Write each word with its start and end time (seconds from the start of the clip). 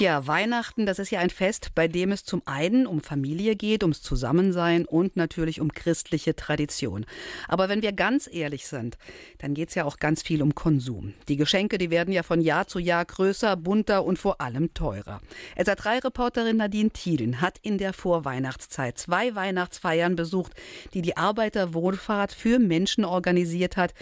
Tja, 0.00 0.26
Weihnachten, 0.26 0.86
das 0.86 0.98
ist 0.98 1.10
ja 1.10 1.20
ein 1.20 1.28
Fest, 1.28 1.72
bei 1.74 1.86
dem 1.86 2.10
es 2.10 2.24
zum 2.24 2.40
einen 2.46 2.86
um 2.86 3.02
Familie 3.02 3.54
geht, 3.54 3.82
ums 3.82 4.00
Zusammensein 4.00 4.86
und 4.86 5.14
natürlich 5.14 5.60
um 5.60 5.74
christliche 5.74 6.34
Tradition. 6.34 7.04
Aber 7.48 7.68
wenn 7.68 7.82
wir 7.82 7.92
ganz 7.92 8.26
ehrlich 8.32 8.66
sind, 8.66 8.96
dann 9.40 9.52
geht 9.52 9.68
es 9.68 9.74
ja 9.74 9.84
auch 9.84 9.98
ganz 9.98 10.22
viel 10.22 10.40
um 10.40 10.54
Konsum. 10.54 11.12
Die 11.28 11.36
Geschenke, 11.36 11.76
die 11.76 11.90
werden 11.90 12.14
ja 12.14 12.22
von 12.22 12.40
Jahr 12.40 12.66
zu 12.66 12.78
Jahr 12.78 13.04
größer, 13.04 13.58
bunter 13.58 14.02
und 14.06 14.18
vor 14.18 14.40
allem 14.40 14.72
teurer. 14.72 15.20
SA3-Reporterin 15.58 16.56
Nadine 16.56 16.88
Thielen 16.88 17.42
hat 17.42 17.58
in 17.60 17.76
der 17.76 17.92
Vorweihnachtszeit 17.92 18.96
zwei 18.96 19.34
Weihnachtsfeiern 19.34 20.16
besucht, 20.16 20.54
die 20.94 21.02
die 21.02 21.18
Arbeiterwohlfahrt 21.18 22.32
für 22.32 22.58
Menschen 22.58 23.04
organisiert 23.04 23.76
hat 23.76 23.92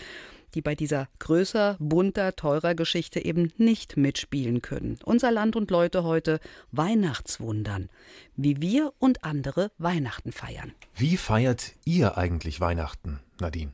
die 0.54 0.62
bei 0.62 0.74
dieser 0.74 1.08
größer, 1.18 1.76
bunter, 1.78 2.36
teurer 2.36 2.74
Geschichte 2.74 3.24
eben 3.24 3.52
nicht 3.56 3.96
mitspielen 3.96 4.62
können. 4.62 4.98
Unser 5.04 5.30
Land 5.30 5.56
und 5.56 5.70
Leute 5.70 6.04
heute 6.04 6.40
Weihnachtswundern. 6.72 7.88
Wie 8.36 8.60
wir 8.60 8.92
und 8.98 9.24
andere 9.24 9.70
Weihnachten 9.78 10.32
feiern. 10.32 10.72
Wie 10.94 11.16
feiert 11.16 11.72
ihr 11.84 12.18
eigentlich 12.18 12.60
Weihnachten, 12.60 13.20
Nadine? 13.40 13.72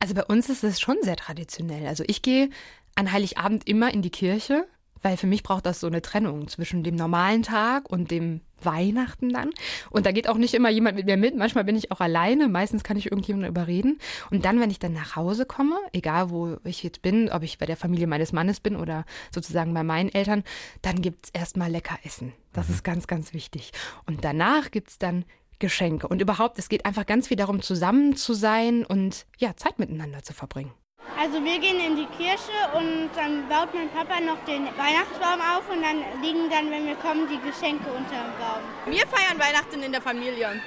Also 0.00 0.14
bei 0.14 0.24
uns 0.24 0.48
ist 0.48 0.64
es 0.64 0.80
schon 0.80 0.96
sehr 1.02 1.16
traditionell. 1.16 1.86
Also 1.86 2.04
ich 2.06 2.22
gehe 2.22 2.50
an 2.94 3.12
Heiligabend 3.12 3.68
immer 3.68 3.92
in 3.92 4.02
die 4.02 4.10
Kirche 4.10 4.66
weil 5.02 5.16
für 5.16 5.26
mich 5.26 5.42
braucht 5.42 5.66
das 5.66 5.80
so 5.80 5.86
eine 5.86 6.02
Trennung 6.02 6.48
zwischen 6.48 6.82
dem 6.82 6.96
normalen 6.96 7.42
Tag 7.42 7.90
und 7.90 8.10
dem 8.10 8.40
Weihnachten 8.64 9.30
dann. 9.30 9.50
Und 9.90 10.06
da 10.06 10.12
geht 10.12 10.28
auch 10.28 10.36
nicht 10.36 10.54
immer 10.54 10.70
jemand 10.70 10.96
mit 10.96 11.06
mir 11.06 11.16
mit. 11.16 11.36
Manchmal 11.36 11.64
bin 11.64 11.76
ich 11.76 11.90
auch 11.90 12.00
alleine. 12.00 12.48
Meistens 12.48 12.84
kann 12.84 12.96
ich 12.96 13.06
irgendjemanden 13.06 13.48
überreden. 13.48 13.98
Und 14.30 14.44
dann, 14.44 14.60
wenn 14.60 14.70
ich 14.70 14.78
dann 14.78 14.92
nach 14.92 15.16
Hause 15.16 15.46
komme, 15.46 15.76
egal 15.92 16.30
wo 16.30 16.56
ich 16.64 16.82
jetzt 16.82 17.02
bin, 17.02 17.30
ob 17.30 17.42
ich 17.42 17.58
bei 17.58 17.66
der 17.66 17.76
Familie 17.76 18.06
meines 18.06 18.32
Mannes 18.32 18.60
bin 18.60 18.76
oder 18.76 19.04
sozusagen 19.32 19.74
bei 19.74 19.82
meinen 19.82 20.12
Eltern, 20.12 20.44
dann 20.82 21.02
gibt's 21.02 21.30
erstmal 21.30 21.70
lecker 21.70 21.98
Essen. 22.04 22.32
Das 22.52 22.68
mhm. 22.68 22.74
ist 22.74 22.84
ganz, 22.84 23.06
ganz 23.06 23.32
wichtig. 23.34 23.72
Und 24.06 24.24
danach 24.24 24.70
gibt's 24.70 24.98
dann 24.98 25.24
Geschenke. 25.58 26.06
Und 26.08 26.22
überhaupt, 26.22 26.58
es 26.58 26.68
geht 26.68 26.86
einfach 26.86 27.06
ganz 27.06 27.28
viel 27.28 27.36
darum, 27.36 27.62
zusammen 27.62 28.16
zu 28.16 28.34
sein 28.34 28.84
und 28.84 29.26
ja, 29.38 29.56
Zeit 29.56 29.78
miteinander 29.78 30.22
zu 30.22 30.32
verbringen. 30.32 30.72
Also 31.20 31.42
wir 31.44 31.58
gehen 31.58 31.80
in 31.80 31.96
die 31.96 32.06
Kirche 32.16 32.54
und 32.74 33.10
dann 33.16 33.48
baut 33.48 33.74
mein 33.74 33.90
Papa 33.90 34.20
noch 34.20 34.38
den 34.46 34.66
Weihnachtsbaum 34.78 35.40
auf 35.40 35.68
und 35.68 35.82
dann 35.82 35.98
liegen 36.22 36.48
dann, 36.48 36.70
wenn 36.70 36.86
wir 36.86 36.94
kommen, 36.94 37.26
die 37.26 37.40
Geschenke 37.42 37.90
unter 37.90 38.14
dem 38.14 38.32
Baum. 38.38 38.62
Wir 38.86 39.04
feiern 39.04 39.36
Weihnachten 39.36 39.82
in 39.82 39.90
der 39.90 40.00
Familie. 40.00 40.62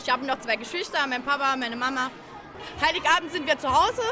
Ich 0.00 0.08
habe 0.08 0.24
noch 0.24 0.38
zwei 0.38 0.54
Geschwister, 0.54 1.04
mein 1.08 1.24
Papa, 1.24 1.56
meine 1.56 1.74
Mama. 1.74 2.12
Heiligabend 2.80 3.32
sind 3.32 3.48
wir 3.48 3.58
zu 3.58 3.68
Hause. 3.68 4.02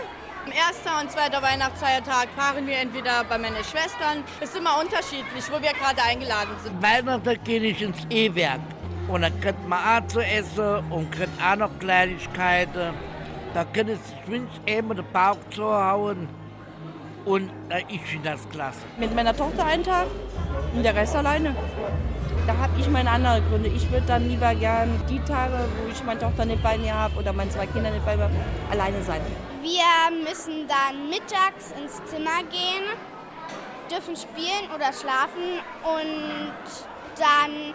Am 0.45 0.51
ersten 0.51 0.89
und 1.01 1.13
zweiten 1.13 1.41
Weihnachtsfeiertag 1.41 2.29
fahren 2.37 2.67
wir 2.67 2.77
entweder 2.79 3.23
bei 3.23 3.39
meinen 3.39 3.63
Schwestern. 3.63 4.25
Es 4.41 4.51
ist 4.51 4.57
immer 4.57 4.81
unterschiedlich, 4.81 5.45
wo 5.49 5.63
wir 5.63 5.73
gerade 5.75 6.03
eingeladen 6.03 6.57
sind. 6.61 6.83
Weihnachten 6.83 7.39
gehe 7.45 7.63
ich 7.63 7.81
ins 7.81 8.05
E-Werk. 8.11 8.61
Und 9.07 9.23
dann 9.23 9.41
kriegt 9.41 9.65
man 9.69 9.79
auch 9.79 10.07
zu 10.09 10.19
essen 10.19 10.91
und 10.91 11.13
kriegt 11.13 11.41
auch 11.41 11.55
noch 11.55 11.71
Kleinigkeiten. 11.79 13.14
Da 13.55 13.65
können 13.65 13.97
sie 14.05 14.15
geschwind 14.21 14.51
eben 14.67 14.97
den 14.97 15.05
Bauch 15.13 15.39
zuhauen. 15.51 16.29
Und 17.25 17.51
äh, 17.71 17.83
ich 17.89 18.03
finde 18.03 18.31
das 18.31 18.49
klasse. 18.51 18.81
Mit 18.99 19.15
meiner 19.15 19.35
Tochter 19.35 19.65
einen 19.65 19.85
Tag 19.85 20.07
und 20.75 20.83
der 20.83 20.95
Rest 20.95 21.15
alleine. 21.15 21.55
Da 22.47 22.57
habe 22.59 22.73
ich 22.79 22.91
meine 22.91 23.11
anderen 23.11 23.43
Gründe. 23.49 23.69
Ich 23.69 23.91
würde 23.91 24.07
dann 24.07 24.29
lieber 24.29 24.55
gern 24.55 25.01
die 25.09 25.21
Tage, 25.21 25.55
wo 25.79 25.91
ich 25.91 26.03
meine 26.05 26.21
Tochter 26.21 26.45
nicht 26.45 26.63
bei 26.63 26.77
mir 26.77 26.93
habe 26.95 27.17
oder 27.17 27.33
meine 27.33 27.51
zwei 27.51 27.67
Kinder 27.67 27.91
nicht 27.91 28.05
bei 28.05 28.17
mir 28.17 28.25
habe, 28.25 28.35
alleine 28.71 29.03
sein. 29.03 29.21
Wir 29.63 30.29
müssen 30.29 30.69
dann 30.69 31.09
mittags 31.09 31.73
ins 31.81 32.05
Zimmer 32.05 32.43
gehen, 32.51 32.85
dürfen 33.91 34.17
spielen 34.17 34.69
oder 34.75 34.93
schlafen 34.93 35.63
und 35.85 36.69
dann 37.17 37.75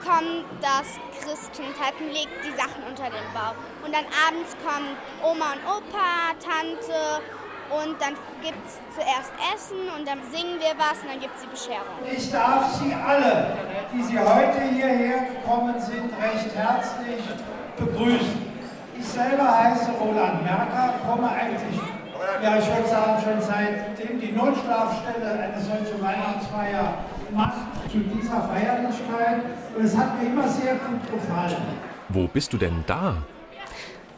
kommt 0.00 0.46
das 0.60 0.98
Christkind 1.20 1.74
halt 1.80 1.94
und 2.00 2.08
legt 2.08 2.38
die 2.44 2.54
Sachen 2.56 2.82
unter 2.88 3.04
den 3.04 3.26
Baum. 3.34 3.56
Und 3.84 3.94
dann 3.94 4.06
abends 4.06 4.54
kommen 4.64 4.96
Oma 5.22 5.58
und 5.58 5.62
Opa, 5.66 6.34
Tante 6.38 7.22
und 7.68 8.00
dann 8.00 8.16
gibt 8.40 8.64
es 8.64 8.80
zuerst 8.96 9.32
Essen 9.52 9.92
und 9.92 10.08
dann 10.08 10.20
singen 10.32 10.56
wir 10.58 10.72
was 10.78 11.02
und 11.04 11.12
dann 11.12 11.20
gibt 11.20 11.36
es 11.36 11.42
die 11.44 11.52
Bescherung. 11.52 12.00
Ich 12.04 12.30
darf 12.32 12.72
Sie 12.80 12.94
alle, 12.94 13.56
die 13.92 14.02
Sie 14.02 14.18
heute 14.18 14.60
hierher 14.72 15.28
gekommen 15.36 15.78
sind, 15.78 16.08
recht 16.16 16.54
herzlich 16.54 17.22
begrüßen. 17.76 18.48
Ich 18.98 19.06
selber 19.06 19.46
heiße 19.46 19.90
Roland 20.00 20.42
Merker, 20.42 20.94
komme 21.06 21.28
eigentlich, 21.28 21.78
ja 22.42 22.56
ich 22.58 22.66
würde 22.66 22.88
sagen, 22.88 23.22
schon 23.22 23.40
seitdem 23.40 24.18
die 24.18 24.32
Notschlafstelle 24.32 25.30
eine 25.30 25.60
solche 25.60 26.02
Weihnachtsfeier 26.02 27.04
macht 27.34 27.90
zu 27.90 27.98
dieser 27.98 28.42
Feierlichkeit 28.42 29.42
und 29.76 29.84
es 29.84 29.96
hat 29.96 30.20
mir 30.20 30.28
immer 30.28 30.48
sehr 30.48 30.74
gut 30.74 31.10
gefallen. 31.10 31.62
Wo 32.08 32.26
bist 32.26 32.52
du 32.52 32.58
denn 32.58 32.84
da? 32.86 33.16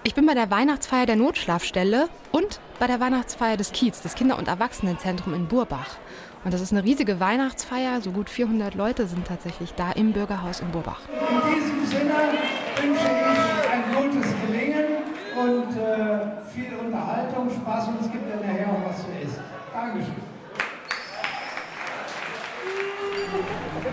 Ich 0.02 0.14
bin 0.14 0.24
bei 0.24 0.34
der 0.34 0.50
Weihnachtsfeier 0.50 1.04
der 1.04 1.16
Notschlafstelle 1.16 2.08
und 2.32 2.60
bei 2.78 2.86
der 2.86 3.00
Weihnachtsfeier 3.00 3.58
des 3.58 3.72
Kiez, 3.72 4.00
des 4.00 4.14
Kinder- 4.14 4.38
und 4.38 4.48
Erwachsenenzentrum 4.48 5.34
in 5.34 5.46
Burbach. 5.46 5.98
Und 6.42 6.54
das 6.54 6.62
ist 6.62 6.72
eine 6.72 6.84
riesige 6.84 7.20
Weihnachtsfeier. 7.20 8.00
So 8.00 8.12
gut 8.12 8.30
400 8.30 8.74
Leute 8.74 9.06
sind 9.06 9.26
tatsächlich 9.26 9.74
da 9.74 9.92
im 9.92 10.12
Bürgerhaus 10.12 10.60
in 10.60 10.70
Burbach. 10.70 11.00
In 11.10 11.54
diesem 11.54 11.86
Sinne 11.86 12.14
wünsche 12.80 13.04
ich 13.04 13.70
ein 13.70 13.82
gutes 13.94 14.32
Gelingen 14.46 14.86
und 15.36 15.76
äh, 15.76 16.50
viel 16.50 16.74
Unterhaltung, 16.82 17.50
Spaß 17.50 17.88
und 17.88 18.00
es 18.00 18.10
gibt 18.10 18.24
ja 18.30 18.36
nachher 18.36 18.68
auch 18.68 18.88
was 18.88 19.02
zu 19.02 19.10
essen. 19.22 19.44
Dankeschön. 19.74 20.30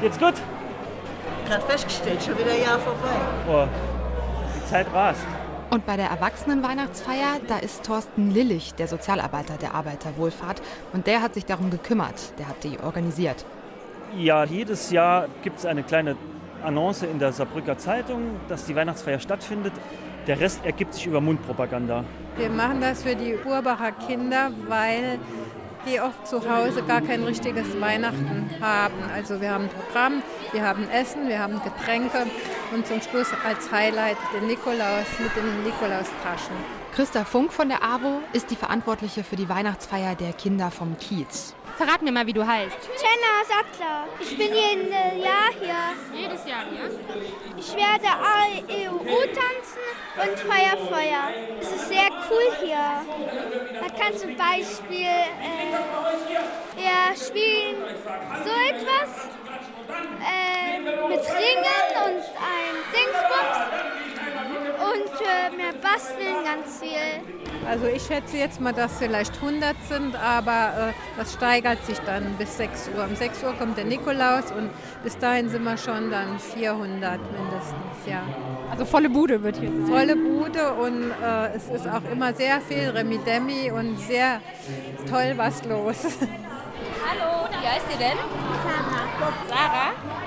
Geht's 0.01 0.19
gut? 0.19 0.33
Gerade 1.47 1.63
festgestellt, 1.65 2.21
schon 2.21 2.37
wieder 2.37 2.51
ein 2.51 2.61
Jahr 2.61 2.79
vorbei. 2.79 3.15
Boah, 3.45 3.69
die 4.55 4.69
Zeit 4.69 4.87
rast. 4.93 5.25
Und 5.69 5.85
bei 5.85 5.97
der 5.97 6.07
Erwachsenenweihnachtsfeier, 6.07 7.39
da 7.47 7.57
ist 7.57 7.83
Thorsten 7.83 8.31
Lillich, 8.31 8.73
der 8.75 8.87
Sozialarbeiter 8.87 9.55
der 9.57 9.73
Arbeiterwohlfahrt. 9.73 10.61
Und 10.93 11.07
der 11.07 11.21
hat 11.21 11.33
sich 11.33 11.45
darum 11.45 11.69
gekümmert, 11.69 12.37
der 12.39 12.47
hat 12.47 12.63
die 12.63 12.79
organisiert. 12.79 13.45
Ja, 14.15 14.45
jedes 14.45 14.91
Jahr 14.91 15.27
gibt 15.43 15.59
es 15.59 15.65
eine 15.65 15.83
kleine 15.83 16.15
Annonce 16.63 17.03
in 17.03 17.19
der 17.19 17.33
Saarbrücker 17.33 17.77
Zeitung, 17.77 18.39
dass 18.47 18.65
die 18.65 18.75
Weihnachtsfeier 18.75 19.19
stattfindet. 19.19 19.73
Der 20.25 20.39
Rest 20.39 20.65
ergibt 20.65 20.93
sich 20.93 21.05
über 21.05 21.21
Mundpropaganda. 21.21 22.03
Wir 22.37 22.49
machen 22.49 22.81
das 22.81 23.03
für 23.03 23.15
die 23.15 23.35
Urbacher 23.45 23.91
Kinder, 24.07 24.51
weil 24.67 25.19
die 25.87 25.99
oft 26.01 26.27
zu 26.27 26.37
Hause 26.49 26.83
gar 26.83 27.01
kein 27.01 27.23
richtiges 27.23 27.79
Weihnachten 27.79 28.49
haben. 28.61 28.95
Also 29.13 29.39
wir 29.41 29.51
haben 29.51 29.69
Programm, 29.69 30.21
wir 30.51 30.63
haben 30.63 30.87
Essen, 30.89 31.27
wir 31.27 31.39
haben 31.39 31.61
Getränke 31.63 32.25
und 32.73 32.85
zum 32.85 33.01
Schluss 33.01 33.27
als 33.45 33.71
Highlight 33.71 34.17
den 34.33 34.47
Nikolaus 34.47 35.07
mit 35.19 35.35
den 35.35 35.63
Nikolaustaschen. 35.63 36.86
Christa 36.97 37.25
Funk 37.25 37.53
von 37.53 37.69
der 37.69 37.83
AWO 37.83 38.23
ist 38.33 38.49
die 38.49 38.55
Verantwortliche 38.55 39.23
für 39.23 39.35
die 39.35 39.47
Weihnachtsfeier 39.47 40.15
der 40.15 40.33
Kinder 40.33 40.71
vom 40.71 40.97
Kiez. 40.97 41.53
Verrat 41.77 42.01
mir 42.01 42.11
mal, 42.11 42.25
wie 42.25 42.33
du 42.33 42.43
heißt. 42.43 42.75
Jenna 42.97 43.45
Sattler. 43.45 44.07
Ich 44.19 44.35
bin 44.35 44.47
jedes 44.47 45.23
Jahr 45.23 45.51
hier. 45.61 46.19
Jedes 46.19 46.47
Jahr 46.47 46.63
hier? 46.71 46.89
Ich 47.55 47.75
werde 47.75 48.07
AEU 48.07 48.97
tanzen 49.27 49.85
und 50.23 50.39
Feuerfeuer. 50.39 51.29
Es 51.61 51.71
ist 51.71 51.87
sehr 51.87 52.09
cool 52.31 52.65
hier. 52.65 53.05
Man 53.79 53.95
kann 53.95 54.17
zum 54.17 54.35
Beispiel 54.35 55.05
äh, 55.05 55.73
ja, 56.81 57.13
spielen 57.15 57.75
so 58.43 58.49
etwas 58.73 59.29
äh, 60.25 60.79
mit 60.79 61.19
Ringen 61.19 61.93
und 62.07 62.23
ein 62.41 62.73
Dingsbox 62.91 64.16
und 64.79 65.11
äh, 65.21 65.57
wir 65.57 65.79
basteln 65.81 66.43
ganz 66.43 66.79
viel. 66.79 67.37
Also 67.67 67.87
ich 67.87 68.03
schätze 68.03 68.37
jetzt 68.37 68.61
mal, 68.61 68.73
dass 68.73 68.97
vielleicht 68.97 69.35
100 69.35 69.75
sind, 69.89 70.15
aber 70.15 70.89
äh, 70.89 71.17
das 71.17 71.33
steigert 71.33 71.83
sich 71.85 71.97
dann 71.99 72.35
bis 72.37 72.57
6 72.57 72.91
Uhr. 72.95 73.03
Um 73.03 73.15
6 73.15 73.43
Uhr 73.43 73.53
kommt 73.53 73.77
der 73.77 73.85
Nikolaus 73.85 74.51
und 74.51 74.69
bis 75.03 75.17
dahin 75.17 75.49
sind 75.49 75.63
wir 75.63 75.77
schon 75.77 76.11
dann 76.11 76.39
400 76.39 77.19
mindestens, 77.31 78.05
ja. 78.05 78.23
Also 78.71 78.85
volle 78.85 79.09
Bude 79.09 79.41
wird 79.43 79.57
hier 79.57 79.69
sein. 79.69 79.87
Volle 79.87 80.15
Bude 80.15 80.73
und 80.73 81.11
äh, 81.11 81.55
es 81.55 81.69
ist 81.69 81.87
auch 81.87 82.03
immer 82.11 82.33
sehr 82.33 82.61
viel 82.61 82.89
Remi-Demi 82.89 83.71
und 83.71 83.97
sehr 83.99 84.41
toll 85.09 85.33
was 85.35 85.63
los. 85.65 85.97
Hallo, 87.09 87.47
wie 87.49 87.67
heißt 87.67 87.85
ihr 87.91 87.97
denn? 87.97 88.17
Sarah. 88.63 89.33
Sarah? 89.49 89.93
Sarah? 90.03 90.26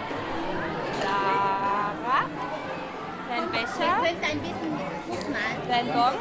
Becher? 3.50 3.68
Ihr 3.80 4.08
könnt 4.08 4.24
ein 4.24 4.40
bisschen 4.40 4.72
hochmalen. 5.08 5.60
Dein 5.68 5.86
Gong? 5.92 6.18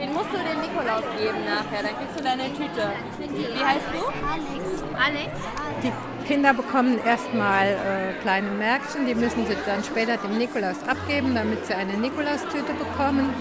Den 0.00 0.12
musst 0.12 0.30
du 0.32 0.38
dem 0.38 0.60
Nikolaus 0.60 1.04
geben 1.16 1.44
nachher, 1.44 1.82
dann 1.84 1.96
kriegst 1.96 2.18
du 2.18 2.22
deine 2.24 2.52
Tüte. 2.52 2.90
Wie 3.18 3.64
heißt 3.64 3.86
du? 3.92 4.02
Alex. 4.26 4.82
Alex? 4.98 5.30
Die 5.84 5.92
Kinder 6.26 6.52
bekommen 6.52 6.98
erstmal 7.04 7.68
äh, 7.68 8.20
kleine 8.20 8.50
Märkchen, 8.50 9.06
die 9.06 9.14
müssen 9.14 9.46
sie 9.46 9.56
dann 9.66 9.84
später 9.84 10.16
dem 10.16 10.36
Nikolaus 10.36 10.76
abgeben, 10.88 11.34
damit 11.34 11.66
sie 11.66 11.74
eine 11.74 11.92
Nikolaustüte 11.94 12.72
bekommen. 12.72 13.32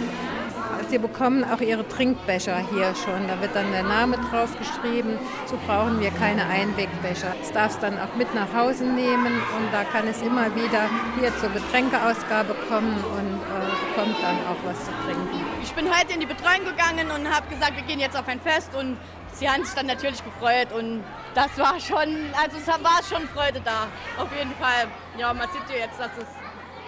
Die 0.92 0.98
bekommen 0.98 1.44
auch 1.44 1.62
ihre 1.62 1.88
Trinkbecher 1.88 2.58
hier 2.72 2.94
schon. 2.96 3.28
Da 3.28 3.40
wird 3.42 3.56
dann 3.56 3.72
der 3.72 3.84
Name 3.84 4.18
drauf 4.18 4.50
geschrieben. 4.58 5.18
So 5.46 5.58
brauchen 5.66 6.00
wir 6.00 6.12
keine 6.12 6.46
Einwegbecher. 6.46 7.36
Das 7.40 7.52
darfst 7.52 7.84
dann 7.84 7.98
auch 8.00 8.16
mit 8.16 8.34
nach 8.34 8.54
Hause 8.54 8.86
nehmen 8.86 9.34
und 9.58 9.72
da 9.72 9.84
kann 9.84 10.08
es 10.08 10.22
immer 10.22 10.54
wieder 10.56 10.90
hier 11.20 11.36
zur 11.38 11.50
Getränkeausgabe 11.50 12.56
kommen 12.68 12.96
und 13.18 13.40
äh, 13.42 13.88
bekommt 13.90 14.18
dann 14.22 14.38
auch 14.48 14.58
was 14.66 14.80
zu 14.86 14.92
trinken. 15.06 15.46
Ich 15.62 15.74
bin 15.74 15.86
heute 15.90 16.14
in 16.14 16.20
die 16.20 16.26
Betreuung 16.26 16.66
gegangen 16.66 17.10
und 17.12 17.34
habe 17.34 17.48
gesagt, 17.48 17.76
wir 17.76 17.84
gehen 17.84 18.00
jetzt 18.00 18.18
auf 18.18 18.28
ein 18.28 18.40
Fest 18.42 18.76
und 18.76 18.98
sie 19.34 19.50
haben 19.50 19.64
sich 19.64 19.74
dann 19.74 19.88
natürlich 19.88 20.24
gefreut 20.24 20.72
und 20.72 21.04
das 21.34 21.58
war 21.58 21.80
schon, 21.80 22.32
also 22.42 22.58
es 22.58 22.68
war 22.68 23.02
schon 23.08 23.28
Freude 23.30 23.62
da, 23.64 23.88
auf 24.22 24.30
jeden 24.38 24.54
Fall. 24.56 24.88
Ja, 25.18 25.34
man 25.34 25.48
sieht 25.50 25.70
ja 25.70 25.86
jetzt, 25.86 26.00
dass 26.00 26.12
es, 26.18 26.28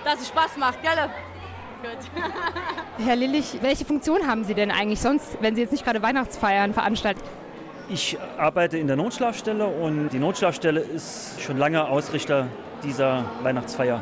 dass 0.04 0.22
es 0.22 0.28
Spaß 0.28 0.58
macht, 0.58 0.82
gell? 0.82 1.10
Gut. 1.82 2.24
Herr 3.06 3.16
Lillich, 3.16 3.60
welche 3.62 3.86
Funktion 3.86 4.28
haben 4.28 4.44
Sie 4.44 4.54
denn 4.54 4.72
eigentlich 4.72 5.00
sonst, 5.00 5.38
wenn 5.42 5.56
Sie 5.56 5.62
jetzt 5.62 5.72
nicht 5.72 5.84
gerade 5.84 6.02
Weihnachtsfeiern 6.02 6.74
veranstalten? 6.74 7.22
Ich 7.90 8.18
arbeite 8.38 8.78
in 8.78 8.88
der 8.88 8.96
Notschlafstelle 8.96 9.68
und 9.68 10.10
die 10.10 10.20
Notschlafstelle 10.20 10.80
ist 10.80 11.42
schon 11.42 11.58
lange 11.58 11.88
Ausrichter 11.88 12.48
dieser 12.84 13.26
Weihnachtsfeier. 13.44 14.02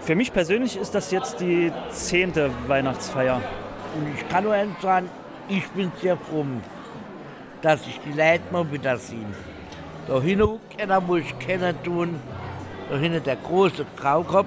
Für 0.00 0.14
mich 0.14 0.32
persönlich 0.32 0.76
ist 0.76 0.94
das 0.94 1.10
jetzt 1.10 1.40
die 1.40 1.72
zehnte 1.90 2.50
Weihnachtsfeier. 2.66 3.40
Und 3.96 4.14
ich 4.14 4.28
kann 4.28 4.44
nur 4.44 4.52
eins 4.52 4.80
sagen, 4.80 5.08
ich 5.48 5.66
bin 5.70 5.90
sehr 6.00 6.16
froh, 6.16 6.44
dass 7.62 7.86
ich 7.86 8.00
die 8.00 8.12
Leute 8.12 8.42
mal 8.52 8.70
wieder 8.70 8.96
sehe. 8.96 9.26
Da 10.06 10.20
hinten 10.20 10.58
muss 11.06 11.20
ich 11.20 11.38
kennen 11.38 11.74
tun, 11.82 12.20
da 12.88 12.96
hinten 12.96 13.22
der 13.24 13.36
große 13.36 13.84
Graukopf 13.96 14.46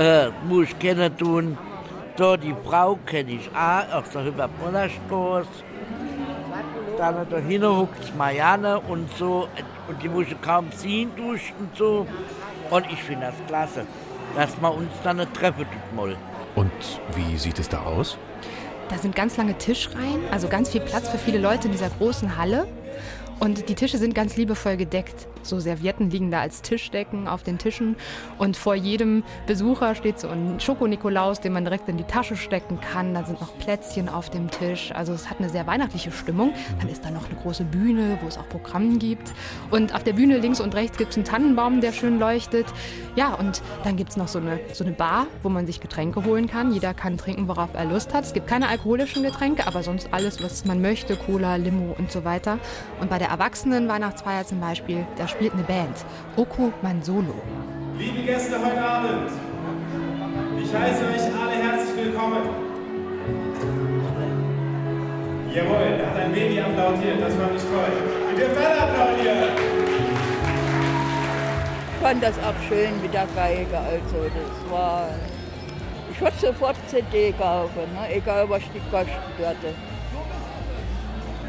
äh, 0.00 0.30
muss 0.48 0.68
ich 0.68 0.78
kennen 0.78 1.16
tun. 1.16 1.58
Da 2.16 2.36
die 2.36 2.54
Frau 2.64 2.98
kenne 3.06 3.32
ich 3.32 3.50
auch 3.54 3.98
aus 3.98 4.10
der 4.10 4.24
Hyperbrunnerstraße. 4.24 5.48
Dann 6.96 7.26
da 7.30 7.36
hinten 7.38 7.76
huckt 7.76 8.16
Marianne 8.16 8.80
und 8.80 9.08
so. 9.16 9.48
Und 9.88 10.02
die 10.02 10.08
muss 10.08 10.26
ich 10.26 10.40
kaum 10.40 10.66
sehen 10.72 11.10
durch 11.16 11.52
und 11.58 11.76
so. 11.76 12.06
Und 12.70 12.86
ich 12.90 13.02
finde 13.02 13.26
das 13.26 13.34
klasse, 13.46 13.86
dass 14.36 14.60
wir 14.60 14.74
uns 14.74 14.90
dann 15.04 15.20
eine 15.20 15.32
Treppe 15.32 15.64
tut 15.64 15.96
mal. 15.96 16.16
Und 16.54 16.72
wie 17.14 17.36
sieht 17.36 17.58
es 17.58 17.68
da 17.68 17.82
aus? 17.82 18.16
Da 18.88 18.98
sind 18.98 19.14
ganz 19.14 19.36
lange 19.36 19.56
Tischreihen, 19.56 20.22
also 20.30 20.48
ganz 20.48 20.70
viel 20.70 20.80
Platz 20.80 21.08
für 21.08 21.18
viele 21.18 21.38
Leute 21.38 21.66
in 21.66 21.72
dieser 21.72 21.90
großen 21.90 22.36
Halle. 22.36 22.66
Und 23.38 23.68
die 23.68 23.74
Tische 23.74 23.98
sind 23.98 24.14
ganz 24.14 24.36
liebevoll 24.36 24.76
gedeckt. 24.76 25.26
So 25.42 25.60
Servietten 25.60 26.10
liegen 26.10 26.30
da 26.30 26.40
als 26.40 26.62
Tischdecken 26.62 27.28
auf 27.28 27.42
den 27.42 27.58
Tischen. 27.58 27.96
Und 28.38 28.56
vor 28.56 28.74
jedem 28.74 29.22
Besucher 29.46 29.94
steht 29.94 30.20
so 30.20 30.28
ein 30.28 30.60
Schoko-Nikolaus, 30.60 31.40
den 31.40 31.52
man 31.52 31.64
direkt 31.64 31.88
in 31.88 31.96
die 31.96 32.04
Tasche 32.04 32.36
stecken 32.36 32.80
kann. 32.80 33.14
Dann 33.14 33.26
sind 33.26 33.40
noch 33.40 33.56
Plätzchen 33.58 34.08
auf 34.08 34.30
dem 34.30 34.50
Tisch. 34.50 34.92
Also 34.94 35.12
es 35.12 35.30
hat 35.30 35.38
eine 35.38 35.48
sehr 35.48 35.66
weihnachtliche 35.66 36.12
Stimmung. 36.12 36.52
Dann 36.80 36.88
ist 36.88 37.04
da 37.04 37.10
noch 37.10 37.26
eine 37.28 37.38
große 37.40 37.64
Bühne, 37.64 38.18
wo 38.22 38.28
es 38.28 38.38
auch 38.38 38.48
Programm 38.48 38.98
gibt. 38.98 39.32
Und 39.70 39.94
auf 39.94 40.04
der 40.04 40.12
Bühne 40.12 40.38
links 40.38 40.60
und 40.60 40.74
rechts 40.74 40.98
gibt 40.98 41.10
es 41.10 41.16
einen 41.16 41.24
Tannenbaum, 41.24 41.80
der 41.80 41.92
schön 41.92 42.18
leuchtet. 42.18 42.66
Ja, 43.16 43.34
und 43.34 43.62
dann 43.84 43.96
gibt 43.96 44.10
es 44.10 44.16
noch 44.16 44.28
so 44.28 44.38
eine, 44.38 44.60
so 44.72 44.84
eine 44.84 44.92
Bar, 44.92 45.26
wo 45.42 45.48
man 45.48 45.66
sich 45.66 45.80
Getränke 45.80 46.24
holen 46.24 46.46
kann. 46.46 46.72
Jeder 46.72 46.94
kann 46.94 47.16
trinken, 47.16 47.48
worauf 47.48 47.70
er 47.74 47.84
Lust 47.84 48.14
hat. 48.14 48.24
Es 48.24 48.32
gibt 48.32 48.46
keine 48.46 48.68
alkoholischen 48.68 49.22
Getränke, 49.22 49.66
aber 49.66 49.82
sonst 49.82 50.08
alles, 50.12 50.42
was 50.42 50.64
man 50.64 50.80
möchte. 50.80 51.16
Cola, 51.16 51.56
Limo 51.56 51.94
und 51.98 52.10
so 52.10 52.24
weiter. 52.24 52.58
Und 53.00 53.10
bei 53.10 53.18
der 53.18 53.28
Erwachsenen-Weihnachtsfeier 53.28 54.46
zum 54.46 54.60
Beispiel, 54.60 55.06
da 55.16 55.28
spielt 55.30 55.52
eine 55.52 55.62
Band, 55.62 56.04
Oku 56.36 56.72
Mansolo. 56.82 57.34
Liebe 57.96 58.22
Gäste 58.22 58.56
heute 58.58 58.82
Abend, 58.82 59.30
ich 60.60 60.74
heiße 60.74 61.04
euch 61.04 61.40
alle 61.40 61.52
herzlich 61.52 62.04
willkommen. 62.04 62.48
Jawohl, 65.54 65.98
da 65.98 66.06
hat 66.10 66.16
ein 66.16 66.32
Baby 66.32 66.60
applaudiert, 66.60 67.20
das 67.20 67.34
fand 67.34 67.56
ich 67.56 67.62
toll. 67.62 67.92
Ihr 68.30 68.36
dürft 68.36 68.56
alle 68.56 68.80
applaudieren. 68.82 69.48
Ich 71.92 72.06
fand 72.06 72.22
das 72.22 72.38
auch 72.38 72.68
schön 72.68 73.00
mit 73.02 73.14
der 73.14 73.26
Geige, 73.34 73.78
also 73.78 74.24
das 74.24 74.70
war... 74.72 75.08
Ich 76.10 76.20
würde 76.20 76.36
sofort 76.38 76.76
CD 76.88 77.32
kaufen, 77.32 77.92
ne? 77.94 78.14
egal 78.14 78.48
was 78.48 78.62
die 78.74 78.80
kosten 78.90 79.10
würde. 79.38 79.74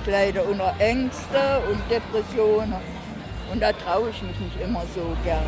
Ich 0.02 0.12
leide 0.12 0.44
unter 0.44 0.74
Ängste 0.80 1.62
und 1.70 1.80
Depressionen. 1.90 3.01
Und 3.52 3.62
da 3.62 3.72
traue 3.74 4.10
ich 4.10 4.22
mich 4.22 4.40
nicht 4.40 4.62
immer 4.62 4.82
so 4.96 5.16
gern. 5.24 5.44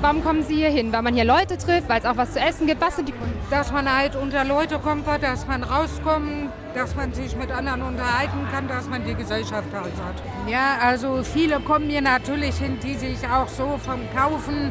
Warum 0.00 0.22
kommen 0.22 0.42
Sie 0.42 0.56
hier 0.56 0.68
hin? 0.68 0.92
Weil 0.92 1.02
man 1.02 1.14
hier 1.14 1.24
Leute 1.24 1.56
trifft, 1.56 1.88
weil 1.88 2.00
es 2.00 2.04
auch 2.04 2.18
was 2.18 2.34
zu 2.34 2.40
essen 2.40 2.66
gibt? 2.66 2.82
Was 2.82 2.96
sind 2.96 3.08
die? 3.08 3.14
Dass 3.50 3.72
man 3.72 3.90
halt 3.90 4.14
unter 4.14 4.44
Leute 4.44 4.78
kommt, 4.78 5.06
dass 5.06 5.46
man 5.46 5.62
rauskommt, 5.62 6.50
dass 6.74 6.94
man 6.94 7.14
sich 7.14 7.34
mit 7.34 7.50
anderen 7.50 7.80
unterhalten 7.80 8.46
kann, 8.52 8.68
dass 8.68 8.86
man 8.88 9.04
die 9.06 9.14
Gesellschaft 9.14 9.68
halt 9.72 9.94
hat. 10.04 10.22
Ja, 10.46 10.76
also 10.82 11.22
viele 11.22 11.60
kommen 11.60 11.88
hier 11.88 12.02
natürlich 12.02 12.56
hin, 12.56 12.78
die 12.82 12.94
sich 12.94 13.26
auch 13.26 13.48
so 13.48 13.78
vom 13.82 14.00
Kaufen 14.14 14.70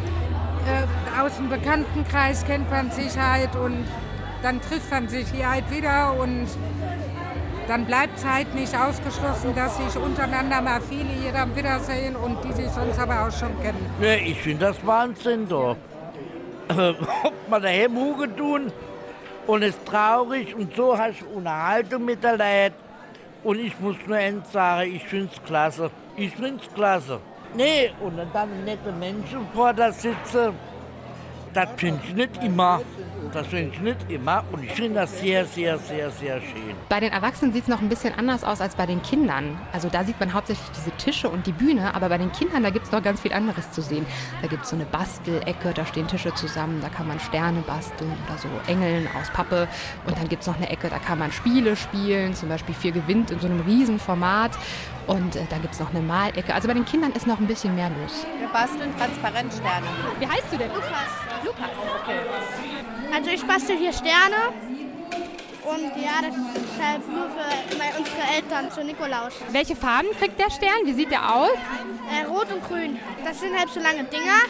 äh, 0.65 1.21
aus 1.21 1.35
dem 1.37 1.49
Bekanntenkreis 1.49 2.45
kennt 2.45 2.69
man 2.69 2.91
sich 2.91 3.17
halt 3.17 3.55
und 3.55 3.85
dann 4.43 4.61
trifft 4.61 4.91
man 4.91 5.07
sich 5.07 5.27
hier 5.31 5.49
halt 5.49 5.71
wieder 5.71 6.13
und 6.19 6.47
dann 7.67 7.85
bleibt 7.85 8.17
es 8.17 8.25
halt 8.25 8.53
nicht 8.53 8.75
ausgeschlossen, 8.75 9.55
dass 9.55 9.77
sich 9.77 9.95
untereinander 10.01 10.61
mal 10.61 10.81
viele 10.81 11.09
hier 11.21 11.31
dann 11.31 11.55
wiedersehen 11.55 12.15
und 12.15 12.43
die 12.43 12.53
sich 12.53 12.69
sonst 12.69 12.99
aber 12.99 13.27
auch 13.27 13.31
schon 13.31 13.59
kennen. 13.61 13.85
Ja, 14.01 14.13
ich 14.13 14.39
finde 14.41 14.67
das 14.67 14.85
Wahnsinn 14.85 15.47
da. 15.47 15.75
Ob 17.23 17.49
man 17.49 17.61
daheim 17.61 17.95
Huge 17.95 18.35
tun 18.35 18.71
und 19.47 19.61
ist 19.61 19.85
traurig 19.85 20.55
und 20.55 20.75
so 20.75 20.97
hast 20.97 21.21
du 21.21 21.37
Unterhaltung 21.37 22.05
mit 22.05 22.23
der 22.23 22.31
Leute. 22.31 22.75
Und 23.43 23.59
ich 23.59 23.79
muss 23.79 23.95
nur 24.07 24.17
eins 24.17 24.51
sagen, 24.51 24.95
ich 24.95 25.03
finde 25.03 25.29
es 25.31 25.43
klasse. 25.43 25.91
Ich 26.17 26.35
finde 26.35 26.63
es 26.63 26.73
klasse. 26.73 27.19
Nee, 27.55 27.91
und 28.01 28.17
dann 28.33 28.65
nette 28.65 28.91
Menschen 28.91 29.47
vor 29.53 29.71
da 29.71 29.91
sitzen, 29.91 30.53
das 31.53 31.69
finde 31.77 32.01
ich 32.03 32.15
nicht 32.15 32.43
immer. 32.43 32.81
Das 33.33 33.47
finde 33.47 33.73
ich 33.73 33.81
nicht 33.81 33.97
immer 34.09 34.43
und 34.51 34.63
ich 34.63 34.71
finde 34.71 35.01
das 35.01 35.19
sehr, 35.19 35.45
sehr, 35.45 35.77
sehr, 35.77 36.09
sehr 36.09 36.39
schön. 36.39 36.75
Bei 36.89 36.99
den 36.99 37.11
Erwachsenen 37.11 37.53
sieht 37.53 37.63
es 37.63 37.67
noch 37.67 37.81
ein 37.81 37.89
bisschen 37.89 38.13
anders 38.13 38.43
aus 38.43 38.61
als 38.61 38.75
bei 38.75 38.85
den 38.85 39.01
Kindern. 39.01 39.59
Also 39.73 39.89
da 39.89 40.03
sieht 40.03 40.19
man 40.19 40.33
hauptsächlich 40.33 40.67
diese 40.75 40.91
Tische 40.91 41.29
und 41.29 41.45
die 41.45 41.51
Bühne, 41.51 41.93
aber 41.95 42.09
bei 42.09 42.17
den 42.17 42.31
Kindern, 42.31 42.63
da 42.63 42.69
gibt 42.69 42.85
es 42.85 42.91
noch 42.91 43.03
ganz 43.03 43.21
viel 43.21 43.33
anderes 43.33 43.71
zu 43.71 43.81
sehen. 43.81 44.05
Da 44.41 44.47
gibt 44.47 44.63
es 44.63 44.69
so 44.69 44.75
eine 44.75 44.85
Bastelecke, 44.85 45.73
da 45.73 45.85
stehen 45.85 46.07
Tische 46.07 46.33
zusammen, 46.33 46.79
da 46.81 46.89
kann 46.89 47.07
man 47.07 47.19
Sterne 47.19 47.61
basteln 47.61 48.13
oder 48.25 48.37
so 48.37 48.47
Engeln 48.67 49.07
aus 49.19 49.29
Pappe. 49.31 49.67
Und 50.05 50.17
dann 50.17 50.29
gibt 50.29 50.43
es 50.43 50.47
noch 50.47 50.55
eine 50.55 50.69
Ecke, 50.69 50.89
da 50.89 50.99
kann 50.99 51.19
man 51.19 51.31
Spiele 51.31 51.75
spielen, 51.75 52.33
zum 52.35 52.49
Beispiel 52.49 52.75
Vier 52.75 52.91
gewinnt 52.91 53.31
in 53.31 53.39
so 53.39 53.47
einem 53.47 53.61
Riesenformat. 53.61 54.51
Und 55.07 55.35
äh, 55.35 55.41
dann 55.49 55.61
gibt 55.61 55.73
es 55.73 55.79
noch 55.79 55.91
eine 55.91 56.01
Malecke. 56.01 56.53
Also 56.53 56.67
bei 56.67 56.73
den 56.73 56.85
Kindern 56.85 57.11
ist 57.11 57.27
noch 57.27 57.39
ein 57.39 57.47
bisschen 57.47 57.75
mehr 57.75 57.89
los. 58.01 58.25
Wir 58.39 58.47
basteln 58.47 58.95
Transparentsterne. 58.97 59.85
Wie 60.19 60.27
heißt 60.27 60.51
du 60.51 60.57
denn? 60.57 60.69
Lukas. 60.69 61.25
Lukas, 61.43 61.69
okay. 62.01 62.74
Also 63.15 63.29
ich 63.29 63.45
bastel 63.45 63.77
hier 63.77 63.93
Sterne 63.93 64.51
und 65.63 66.03
ja, 66.03 66.19
das 66.21 66.35
ist 66.35 66.83
halt 66.83 67.07
nur 67.07 67.29
für 67.29 67.97
unsere 67.97 68.21
Eltern 68.35 68.69
zu 68.69 68.83
Nikolaus. 68.83 69.31
Welche 69.51 69.73
Farben 69.73 70.09
kriegt 70.19 70.37
der 70.37 70.51
Stern? 70.51 70.83
Wie 70.83 70.91
sieht 70.91 71.11
der 71.11 71.33
aus? 71.33 71.57
Äh, 72.11 72.25
Rot 72.25 72.51
und 72.51 72.61
Grün. 72.67 72.99
Das 73.23 73.39
sind 73.39 73.57
halt 73.57 73.69
so 73.69 73.79
lange 73.79 74.03
Dinger. 74.03 74.41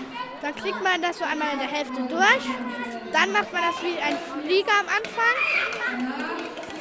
Dann 0.41 0.55
kriegt 0.55 0.81
man 0.83 0.99
das 0.99 1.19
so 1.19 1.25
einmal 1.25 1.53
in 1.53 1.59
der 1.59 1.67
Hälfte 1.67 2.01
durch. 2.09 2.45
Dann 3.13 3.31
macht 3.33 3.53
man 3.53 3.61
das 3.69 3.83
wie 3.83 4.01
ein 4.01 4.17
Flieger 4.33 4.73
am 4.81 4.87
Anfang. 4.89 5.35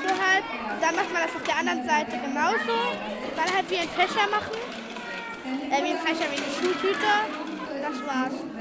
So 0.03 0.09
halt. 0.09 0.45
Dann 0.81 0.97
macht 0.97 1.13
man 1.13 1.23
das 1.23 1.37
auf 1.37 1.43
der 1.43 1.59
anderen 1.59 1.85
Seite 1.87 2.17
genauso. 2.17 2.97
Dann 3.37 3.55
halt 3.55 3.71
wie 3.71 3.77
ein 3.77 3.91
Fächer 3.91 4.27
machen. 4.31 4.57
Äh, 5.71 5.85
wie 5.85 5.91
ein 5.91 5.99
Fächer, 5.99 6.31
wie 6.33 6.41
eine 6.41 6.53
Schultüte. 6.59 7.13
Das 7.83 8.07
war's. 8.07 8.54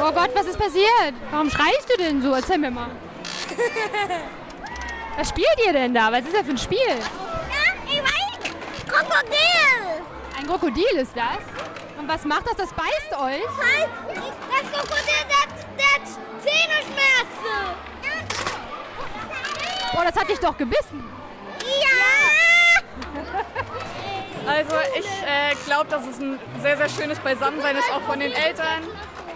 Oh 0.00 0.12
Gott, 0.12 0.30
was 0.34 0.46
ist 0.46 0.58
passiert? 0.58 1.14
Warum 1.30 1.50
schreist 1.50 1.88
du 1.90 1.96
denn 2.02 2.22
so? 2.22 2.32
Erzähl 2.32 2.58
mir 2.58 2.70
mal. 2.70 2.90
Was 5.18 5.30
spielt 5.30 5.58
ihr 5.66 5.72
denn 5.72 5.92
da? 5.92 6.12
Was 6.12 6.20
ist 6.20 6.32
das 6.32 6.42
für 6.42 6.50
ein 6.50 6.58
Spiel? 6.58 6.78
ich 7.86 8.00
weiß. 8.00 8.54
Krokodil. 8.86 10.04
Ein 10.38 10.46
Krokodil 10.46 10.94
ist 10.94 11.16
das? 11.16 11.38
Und 11.98 12.06
was 12.06 12.24
macht 12.24 12.46
das? 12.46 12.54
Das 12.54 12.72
beißt 12.72 13.12
euch? 13.20 13.42
Das 14.14 14.70
Krokodil, 14.72 15.24
das, 15.28 15.48
das 15.76 16.18
Zähneschmerzen. 16.44 17.74
Oh, 19.92 20.02
das 20.04 20.14
hat 20.14 20.28
dich 20.28 20.38
doch 20.38 20.56
gebissen. 20.56 21.04
Ja. 21.64 22.07
Also 24.48 24.76
ich 24.98 25.04
äh, 25.04 25.54
glaube, 25.66 25.90
dass 25.90 26.06
es 26.06 26.18
ein 26.20 26.38
sehr, 26.62 26.78
sehr 26.78 26.88
schönes 26.88 27.18
Beisammensein 27.18 27.76
ist, 27.76 27.92
auch 27.92 28.00
von 28.00 28.18
den 28.18 28.32
Eltern, 28.32 28.80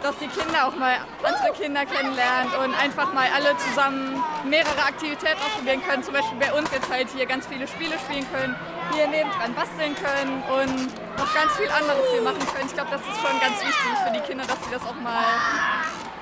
dass 0.02 0.16
die 0.16 0.26
Kinder 0.26 0.66
auch 0.66 0.74
mal 0.74 0.96
andere 1.22 1.52
Kinder 1.52 1.84
kennenlernen 1.84 2.50
und 2.64 2.74
einfach 2.80 3.12
mal 3.12 3.28
alle 3.36 3.54
zusammen 3.58 4.24
mehrere 4.48 4.82
Aktivitäten 4.82 5.36
ausprobieren 5.44 5.82
können. 5.86 6.02
Zum 6.02 6.14
Beispiel 6.14 6.38
bei 6.38 6.52
uns 6.54 6.70
jetzt 6.72 6.90
halt 6.90 7.08
hier 7.14 7.26
ganz 7.26 7.46
viele 7.46 7.68
Spiele 7.68 7.98
spielen 7.98 8.26
können, 8.32 8.56
hier 8.94 9.06
nebendran 9.06 9.52
basteln 9.54 9.94
können 10.00 10.42
und 10.48 10.88
noch 11.18 11.34
ganz 11.34 11.52
viel 11.60 11.68
anderes 11.68 12.08
hier 12.10 12.22
machen 12.22 12.40
können. 12.48 12.66
Ich 12.66 12.74
glaube, 12.74 12.90
das 12.90 13.02
ist 13.02 13.20
schon 13.20 13.38
ganz 13.38 13.60
wichtig 13.60 13.92
für 14.04 14.12
die 14.16 14.24
Kinder, 14.26 14.44
dass 14.46 14.64
sie 14.64 14.72
das 14.72 14.82
auch 14.82 14.96
mal 14.96 15.28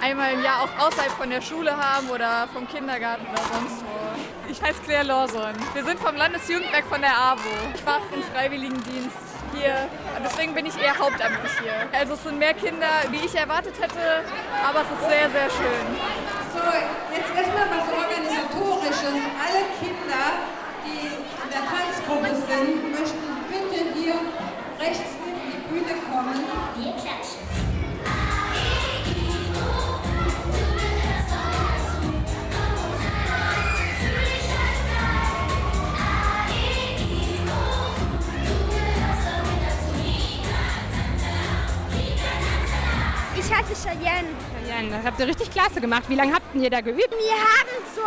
einmal 0.03 0.33
im 0.33 0.43
Jahr 0.43 0.67
auch 0.67 0.87
außerhalb 0.87 1.13
von 1.13 1.31
der 1.31 1.41
Schule 1.41 1.71
haben 1.71 2.11
oder 2.11 2.49
vom 2.53 2.67
Kindergarten 2.67 3.25
oder 3.31 3.43
sonst 3.55 3.85
wo. 3.87 4.00
Ich 4.51 4.61
heiße 4.61 4.83
Claire 4.83 5.05
Lawson. 5.05 5.55
Wir 5.75 5.85
sind 5.85 6.01
vom 6.01 6.17
Landesjugendwerk 6.17 6.85
von 6.87 7.01
der 7.01 7.17
AWO. 7.17 7.55
Ich 7.73 7.85
mache 7.85 8.03
einen 8.13 8.25
Freiwilligendienst 8.35 9.17
hier. 9.55 9.87
Deswegen 10.25 10.55
bin 10.55 10.67
ich 10.67 10.77
eher 10.77 10.99
hauptamtlich 10.99 11.53
hier. 11.63 11.87
Also 11.93 12.15
es 12.15 12.25
sind 12.25 12.37
mehr 12.37 12.55
Kinder, 12.55 12.91
wie 13.11 13.25
ich 13.25 13.33
erwartet 13.37 13.75
hätte, 13.81 14.27
aber 14.67 14.83
es 14.83 14.91
ist 14.91 15.09
sehr, 15.09 15.31
sehr 15.31 15.51
schön. 15.51 15.87
So, 16.51 16.67
jetzt 17.15 17.31
erstmal 17.31 17.70
klasse 45.61 45.81
gemacht. 45.81 46.05
Wie 46.09 46.15
lange 46.15 46.35
habt 46.35 46.55
ihr 46.55 46.71
da 46.71 46.81
geübt? 46.81 47.11
Wir 47.11 47.33
haben 47.33 47.75
so 47.95 48.03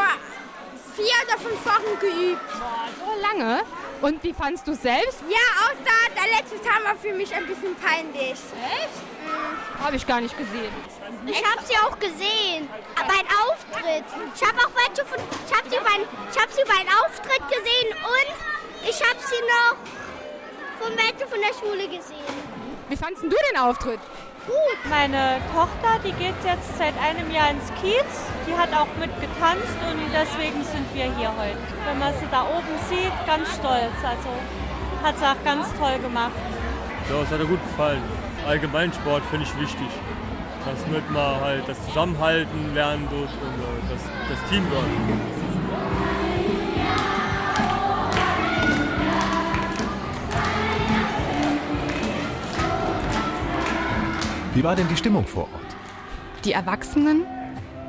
vier 0.96 1.14
oder 1.26 1.38
fünf 1.38 1.66
Wochen 1.66 2.00
geübt. 2.00 2.42
Boah, 2.48 2.88
so 3.00 3.22
lange? 3.22 3.62
Und 4.02 4.24
wie 4.24 4.34
fandst 4.34 4.68
du 4.68 4.74
selbst? 4.74 5.20
Ja, 5.30 5.46
außer 5.66 6.14
der 6.16 6.38
letzte 6.38 6.62
Tag 6.68 6.84
war 6.84 6.96
für 6.96 7.14
mich 7.14 7.34
ein 7.34 7.46
bisschen 7.46 7.76
peinlich. 7.76 8.32
Echt? 8.32 8.98
Mhm. 9.24 9.84
Habe 9.84 9.96
ich 9.96 10.08
gar 10.08 10.22
nicht 10.22 10.38
gesehen. 10.38 10.74
Ich 11.26 11.44
habe 11.44 11.62
sie 11.66 11.76
auch 11.78 11.98
gesehen, 12.00 12.68
beim 12.96 13.28
Auftritt. 13.46 14.06
Ich 14.36 14.42
habe 14.42 14.58
auch 14.60 14.72
welche 14.76 15.06
von, 15.06 15.20
ich 15.48 15.54
habe 15.56 15.70
sie, 15.70 15.78
beim, 15.78 16.02
ich 16.32 16.42
hab 16.42 16.52
sie 16.52 16.64
beim 16.66 16.88
Auftritt 17.02 17.44
gesehen 17.50 17.90
und 18.04 18.90
ich 18.90 19.00
habe 19.02 19.20
sie 19.20 19.42
noch 19.54 19.78
von 20.82 20.98
welche 20.98 21.28
von 21.28 21.40
der 21.40 21.54
Schule 21.54 21.88
gesehen. 21.88 22.64
Wie 22.90 22.98
fandest 22.98 23.24
du 23.24 23.30
den 23.30 23.58
Auftritt? 23.58 24.00
Gut. 24.46 24.80
Meine 24.90 25.40
Tochter, 25.54 26.00
die 26.04 26.12
geht 26.12 26.36
jetzt 26.44 26.78
seit 26.78 26.94
einem 27.00 27.32
Jahr 27.32 27.52
ins 27.52 27.72
Kiez. 27.80 28.12
Die 28.46 28.54
hat 28.54 28.70
auch 28.76 28.92
mit 29.00 29.10
getanzt 29.22 29.80
und 29.88 30.00
deswegen 30.12 30.64
sind 30.64 30.86
wir 30.94 31.06
hier 31.16 31.32
heute. 31.40 31.64
Wenn 31.88 32.00
man 32.00 32.14
sie 32.20 32.28
da 32.30 32.44
oben 32.44 32.76
sieht, 32.90 33.16
ganz 33.26 33.48
stolz. 33.56 33.96
Also 34.04 34.30
hat 35.02 35.18
sie 35.18 35.26
auch 35.26 35.44
ganz 35.46 35.68
toll 35.80 35.98
gemacht. 36.00 36.36
Ja, 37.10 37.22
es 37.22 37.32
hat 37.32 37.40
mir 37.40 37.46
gut 37.46 37.64
gefallen. 37.64 38.04
Allgemeinsport 38.46 39.24
finde 39.32 39.46
ich 39.46 39.62
wichtig. 39.62 39.88
Dass 40.66 40.88
mit 40.88 41.10
man 41.12 41.40
halt 41.40 41.64
das 41.68 41.78
Zusammenhalten 41.88 42.74
lernen 42.74 43.08
tut 43.10 43.20
und 43.20 43.56
äh, 43.60 43.92
das, 43.92 44.02
das 44.30 44.50
Teamwork. 44.50 44.86
Wie 54.56 54.64
war 54.64 54.76
denn 54.76 54.88
die 54.88 54.96
Stimmung 54.96 55.26
vor 55.26 55.44
Ort? 55.44 55.76
Die 56.46 56.52
Erwachsenen 56.52 57.26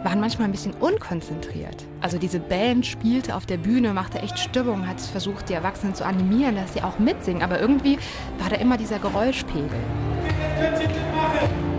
waren 0.02 0.18
manchmal 0.18 0.48
ein 0.48 0.50
bisschen 0.50 0.72
unkonzentriert. 0.72 1.84
Also 2.00 2.16
diese 2.16 2.40
Band 2.40 2.86
spielte 2.86 3.36
auf 3.36 3.44
der 3.44 3.58
Bühne, 3.58 3.92
machte 3.92 4.20
echt 4.20 4.38
Stimmung, 4.38 4.88
hat 4.88 4.98
versucht, 4.98 5.50
die 5.50 5.52
Erwachsenen 5.52 5.94
zu 5.94 6.06
animieren, 6.06 6.56
dass 6.56 6.72
sie 6.72 6.82
auch 6.82 6.98
mitsingen. 6.98 7.42
Aber 7.42 7.60
irgendwie 7.60 7.98
war 8.38 8.48
da 8.48 8.56
immer 8.56 8.78
dieser 8.78 8.98
Geräuschpegel. 8.98 9.68
Und 10.56 10.72
es 10.72 11.73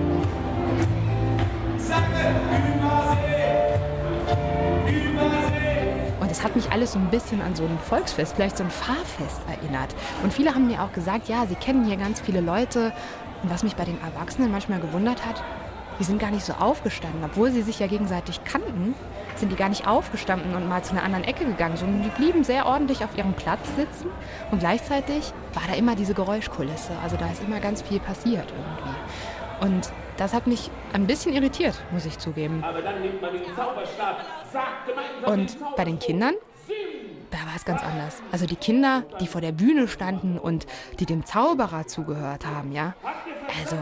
hat 6.46 6.56
mich 6.56 6.72
alles 6.72 6.94
so 6.94 7.00
ein 7.00 7.10
bisschen 7.10 7.42
an 7.42 7.56
so 7.56 7.64
ein 7.64 7.80
Volksfest, 7.80 8.36
vielleicht 8.36 8.58
so 8.58 8.64
ein 8.64 8.70
Fahrfest 8.70 9.42
erinnert. 9.50 9.96
Und 10.24 10.32
viele 10.32 10.54
haben 10.54 10.68
mir 10.68 10.84
auch 10.84 10.94
gesagt, 10.94 11.28
ja, 11.28 11.48
sie 11.48 11.56
kennen 11.56 11.86
hier 11.86 11.98
ganz 11.98 12.22
viele 12.22 12.40
Leute. 12.40 12.94
Und 13.42 13.50
was 13.50 13.64
mich 13.64 13.76
bei 13.76 13.84
den 13.84 14.00
Erwachsenen 14.02 14.52
manchmal 14.52 14.80
gewundert 14.80 15.26
hat, 15.26 15.44
die 16.00 16.04
sind 16.04 16.20
gar 16.20 16.30
nicht 16.30 16.46
so 16.46 16.54
aufgestanden. 16.54 17.24
Obwohl 17.24 17.52
sie 17.52 17.64
sich 17.64 17.80
ja 17.80 17.88
gegenseitig 17.88 18.44
kannten, 18.44 18.94
sind 19.36 19.52
die 19.52 19.56
gar 19.56 19.70
nicht 19.70 19.88
aufgestanden 19.88 20.54
und 20.54 20.70
mal 20.70 20.84
zu 20.84 20.92
einer 20.92 21.04
anderen 21.04 21.24
Ecke 21.24 21.46
gegangen, 21.46 21.78
sondern 21.78 22.04
die 22.04 22.10
blieben 22.10 22.44
sehr 22.44 22.68
ordentlich 22.68 23.04
auf 23.04 23.18
ihrem 23.18 23.34
Platz 23.34 23.68
sitzen. 23.76 24.10
Und 24.52 24.60
gleichzeitig 24.60 25.34
war 25.54 25.64
da 25.68 25.74
immer 25.74 25.96
diese 25.96 26.14
Geräuschkulisse. 26.14 26.92
Also 27.04 27.18
da 27.18 27.28
ist 27.32 27.42
immer 27.42 27.60
ganz 27.60 27.82
viel 27.82 28.00
passiert 28.00 28.54
irgendwie. 28.56 29.66
Und 29.74 29.92
das 30.18 30.34
hat 30.34 30.48
mich 30.48 30.70
ein 30.94 31.08
bisschen 31.08 31.34
irritiert, 31.34 31.76
muss 31.92 32.06
ich 32.06 32.18
zugeben. 32.18 32.64
Und 35.26 35.58
bei 35.76 35.86
den 35.86 36.00
Kindern, 36.00 36.36
da 37.32 37.38
war 37.40 37.56
es 37.56 37.66
ganz 37.66 37.84
anders. 37.84 38.22
Also 38.32 38.46
die 38.46 38.56
Kinder, 38.56 39.04
die 39.20 39.28
vor 39.28 39.42
der 39.42 39.52
Bühne 39.52 39.88
standen 39.88 40.38
und 40.38 40.66
die 41.00 41.06
dem 41.06 41.26
Zauberer 41.26 41.86
zugehört 41.88 42.46
haben, 42.46 42.72
ja. 42.72 42.96
Also 43.60 43.78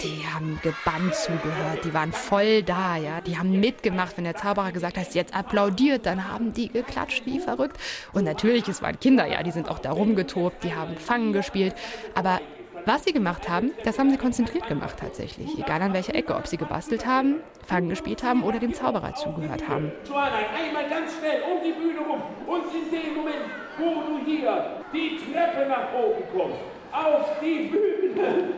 die 0.00 0.24
haben 0.32 0.60
gebannt 0.62 1.14
zugehört, 1.14 1.84
die 1.84 1.92
waren 1.92 2.12
voll 2.12 2.62
da, 2.62 2.96
ja. 2.96 3.20
Die 3.20 3.38
haben 3.38 3.58
mitgemacht, 3.58 4.16
wenn 4.16 4.24
der 4.24 4.36
Zauberer 4.36 4.72
gesagt 4.72 4.96
hat, 4.96 5.12
jetzt 5.14 5.34
applaudiert, 5.34 6.06
dann 6.06 6.30
haben 6.30 6.52
die 6.52 6.68
geklatscht 6.68 7.26
wie 7.26 7.40
verrückt. 7.40 7.78
Und 8.12 8.24
natürlich, 8.24 8.68
es 8.68 8.80
waren 8.80 8.98
Kinder, 9.00 9.26
ja, 9.26 9.42
die 9.42 9.50
sind 9.50 9.68
auch 9.68 9.78
da 9.78 9.90
rumgetobt, 9.90 10.62
die 10.62 10.74
haben 10.74 10.96
Fangen 10.96 11.32
gespielt. 11.32 11.74
Aber 12.14 12.40
was 12.86 13.04
sie 13.04 13.12
gemacht 13.12 13.48
haben, 13.48 13.72
das 13.84 13.98
haben 13.98 14.10
sie 14.10 14.18
konzentriert 14.18 14.68
gemacht 14.68 14.96
tatsächlich. 14.98 15.58
Egal 15.58 15.82
an 15.82 15.92
welcher 15.92 16.14
Ecke, 16.14 16.34
ob 16.34 16.46
sie 16.46 16.56
gebastelt 16.56 17.06
haben, 17.06 17.40
Fangen 17.66 17.88
gespielt 17.88 18.22
haben 18.22 18.42
oder 18.42 18.58
dem 18.58 18.74
Zauberer 18.74 19.14
zugehört 19.14 19.68
haben. 19.68 19.90
Einmal 20.12 20.88
ganz 20.88 21.16
schnell 21.18 21.42
um 21.50 21.62
die 21.64 21.72
Bühne 21.72 22.00
rum 22.00 22.20
und 22.46 22.64
in 22.74 22.90
dem 22.90 23.14
Moment, 23.14 23.36
wo 23.78 24.02
du 24.02 24.24
hier 24.24 24.82
die 24.92 25.16
Treppe 25.16 25.68
nach 25.68 25.92
oben 25.94 26.22
kommst, 26.36 26.60
auf 26.92 27.40
die 27.40 27.70
Bühne, 27.70 28.54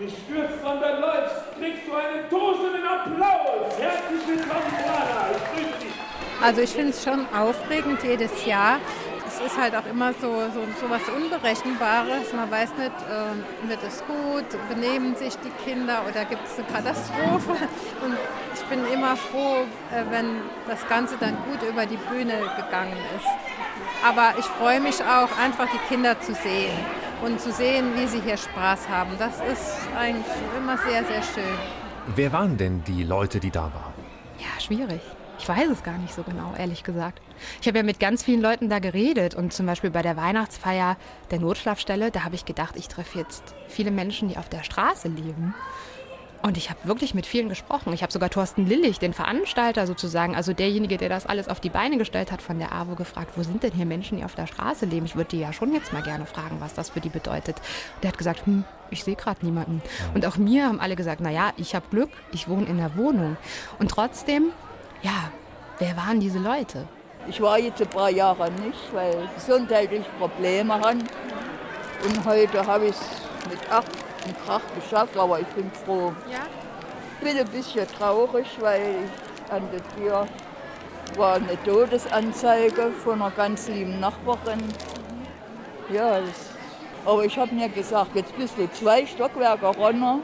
nicht 0.00 0.16
stürzt, 0.24 0.62
sondern 0.62 1.00
läufst, 1.00 1.36
kriegst 1.58 1.86
du 1.86 1.94
einen 1.94 2.28
tosenden 2.28 2.86
Applaus. 2.86 3.78
Herzlich 3.78 4.26
willkommen, 4.26 4.70
Schwanein. 4.82 5.36
Ich 5.36 5.62
grüße 5.62 5.78
dich. 5.80 5.92
Also 6.42 6.60
ich 6.62 6.70
finde 6.70 6.90
es 6.90 7.04
schon 7.04 7.26
aufregend 7.34 8.02
jedes 8.02 8.46
Jahr. 8.46 8.80
Ist 9.44 9.58
halt 9.58 9.74
auch 9.74 9.86
immer 9.86 10.12
so, 10.12 10.28
so, 10.52 10.60
so 10.80 10.90
was 10.90 11.00
Unberechenbares. 11.08 12.32
Man 12.34 12.50
weiß 12.50 12.70
nicht, 12.76 12.92
äh, 13.08 13.68
wird 13.68 13.80
es 13.86 14.02
gut, 14.06 14.44
benehmen 14.68 15.16
sich 15.16 15.34
die 15.38 15.50
Kinder 15.64 16.02
oder 16.08 16.24
gibt 16.26 16.42
es 16.46 16.58
eine 16.58 16.66
Katastrophe. 16.66 17.52
Und 18.04 18.16
ich 18.54 18.62
bin 18.64 18.80
immer 18.92 19.16
froh, 19.16 19.64
äh, 19.92 20.04
wenn 20.10 20.42
das 20.68 20.86
Ganze 20.88 21.16
dann 21.18 21.36
gut 21.48 21.62
über 21.68 21.86
die 21.86 21.96
Bühne 21.96 22.34
gegangen 22.56 22.96
ist. 23.16 23.26
Aber 24.06 24.38
ich 24.38 24.44
freue 24.44 24.80
mich 24.80 25.02
auch, 25.02 25.28
einfach 25.38 25.68
die 25.72 25.88
Kinder 25.88 26.20
zu 26.20 26.34
sehen 26.34 26.72
und 27.22 27.40
zu 27.40 27.52
sehen, 27.52 27.92
wie 27.96 28.06
sie 28.06 28.20
hier 28.20 28.36
Spaß 28.36 28.88
haben. 28.88 29.12
Das 29.18 29.36
ist 29.40 29.76
eigentlich 29.98 30.24
immer 30.56 30.76
sehr, 30.78 31.04
sehr 31.04 31.22
schön. 31.22 31.58
Wer 32.14 32.32
waren 32.32 32.56
denn 32.56 32.82
die 32.84 33.04
Leute, 33.04 33.40
die 33.40 33.50
da 33.50 33.62
waren? 33.62 33.94
Ja, 34.38 34.60
schwierig. 34.60 35.00
Ich 35.40 35.48
weiß 35.48 35.70
es 35.70 35.82
gar 35.82 35.96
nicht 35.96 36.14
so 36.14 36.22
genau, 36.22 36.52
ehrlich 36.58 36.84
gesagt. 36.84 37.22
Ich 37.62 37.66
habe 37.66 37.78
ja 37.78 37.82
mit 37.82 37.98
ganz 37.98 38.22
vielen 38.22 38.42
Leuten 38.42 38.68
da 38.68 38.78
geredet 38.78 39.34
und 39.34 39.54
zum 39.54 39.64
Beispiel 39.64 39.90
bei 39.90 40.02
der 40.02 40.18
Weihnachtsfeier 40.18 40.98
der 41.30 41.40
Notschlafstelle, 41.40 42.10
da 42.10 42.24
habe 42.24 42.34
ich 42.34 42.44
gedacht, 42.44 42.76
ich 42.76 42.88
treffe 42.88 43.18
jetzt 43.18 43.54
viele 43.66 43.90
Menschen, 43.90 44.28
die 44.28 44.36
auf 44.36 44.50
der 44.50 44.62
Straße 44.62 45.08
leben. 45.08 45.54
Und 46.42 46.58
ich 46.58 46.68
habe 46.68 46.80
wirklich 46.84 47.14
mit 47.14 47.26
vielen 47.26 47.48
gesprochen. 47.48 47.92
Ich 47.94 48.02
habe 48.02 48.12
sogar 48.12 48.28
Thorsten 48.28 48.66
Lillich, 48.66 48.98
den 48.98 49.14
Veranstalter 49.14 49.86
sozusagen, 49.86 50.36
also 50.36 50.52
derjenige, 50.52 50.98
der 50.98 51.08
das 51.08 51.26
alles 51.26 51.48
auf 51.48 51.60
die 51.60 51.68
Beine 51.70 51.96
gestellt 51.96 52.32
hat 52.32 52.42
von 52.42 52.58
der 52.58 52.72
AWO, 52.72 52.94
gefragt, 52.94 53.32
wo 53.36 53.42
sind 53.42 53.62
denn 53.62 53.72
hier 53.72 53.86
Menschen, 53.86 54.18
die 54.18 54.24
auf 54.24 54.34
der 54.34 54.46
Straße 54.46 54.84
leben? 54.86 55.06
Ich 55.06 55.16
würde 55.16 55.30
die 55.30 55.40
ja 55.40 55.54
schon 55.54 55.72
jetzt 55.72 55.92
mal 55.92 56.02
gerne 56.02 56.26
fragen, 56.26 56.56
was 56.60 56.74
das 56.74 56.90
für 56.90 57.00
die 57.00 57.08
bedeutet. 57.08 57.56
Und 57.94 58.04
der 58.04 58.08
hat 58.12 58.18
gesagt, 58.18 58.44
hm, 58.46 58.64
ich 58.90 59.04
sehe 59.04 59.16
gerade 59.16 59.44
niemanden. 59.44 59.82
Und 60.14 60.24
auch 60.26 60.36
mir 60.36 60.66
haben 60.66 60.80
alle 60.80 60.96
gesagt, 60.96 61.20
naja, 61.20 61.52
ich 61.56 61.74
habe 61.74 61.86
Glück, 61.90 62.10
ich 62.32 62.48
wohne 62.48 62.66
in 62.66 62.76
der 62.78 62.96
Wohnung. 62.96 63.36
Und 63.78 63.90
trotzdem, 63.90 64.52
ja, 65.02 65.30
wer 65.78 65.96
waren 65.96 66.20
diese 66.20 66.38
Leute? 66.38 66.86
Ich 67.26 67.40
war 67.40 67.58
jetzt 67.58 67.80
ein 67.80 67.88
paar 67.88 68.10
Jahre 68.10 68.50
nicht, 68.50 68.92
weil 68.92 69.28
gesundheitlich 69.34 70.04
Probleme 70.18 70.74
haben. 70.74 71.00
Und 72.04 72.24
heute 72.24 72.66
habe 72.66 72.86
ich 72.86 72.92
es 72.92 73.50
mit 73.50 73.58
Ach 73.70 73.84
und 74.26 74.46
Krach 74.46 74.62
geschafft, 74.74 75.16
aber 75.16 75.40
ich 75.40 75.46
bin 75.48 75.70
froh. 75.84 76.12
Ja? 76.30 76.46
Ich 77.18 77.26
bin 77.26 77.38
ein 77.38 77.48
bisschen 77.48 77.86
traurig, 77.86 78.46
weil 78.60 78.96
an 79.50 79.62
der 79.72 79.82
Tür 79.96 80.26
war 81.16 81.34
eine 81.34 81.62
Todesanzeige 81.64 82.90
von 83.04 83.20
einer 83.20 83.30
ganz 83.30 83.68
lieben 83.68 84.00
Nachbarin. 84.00 84.62
Ja, 85.92 86.20
das, 86.20 86.50
aber 87.04 87.24
ich 87.24 87.36
habe 87.38 87.54
mir 87.54 87.68
gesagt, 87.68 88.14
jetzt 88.14 88.36
bist 88.36 88.56
du 88.56 88.70
zwei 88.72 89.04
Stockwerke 89.06 89.66
runter. 89.66 90.20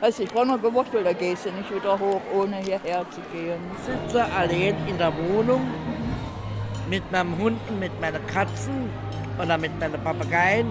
Hast 0.00 0.18
dich 0.20 0.34
runtergeworfen, 0.34 1.02
da 1.04 1.12
gehst 1.12 1.46
du 1.46 1.50
nicht 1.50 1.74
wieder 1.74 1.98
hoch, 1.98 2.20
ohne 2.32 2.56
hierher 2.58 3.04
zu 3.10 3.20
gehen. 3.32 3.60
Ich 3.72 3.84
sitze 3.84 4.24
allein 4.24 4.76
in 4.86 4.96
der 4.96 5.12
Wohnung 5.16 5.62
mit 6.88 7.10
meinem 7.10 7.36
Hund 7.38 7.58
und 7.68 7.80
mit 7.80 8.00
meinen 8.00 8.24
Katzen 8.28 8.90
oder 9.42 9.58
mit 9.58 9.78
meinen 9.80 10.00
Papageien. 10.02 10.68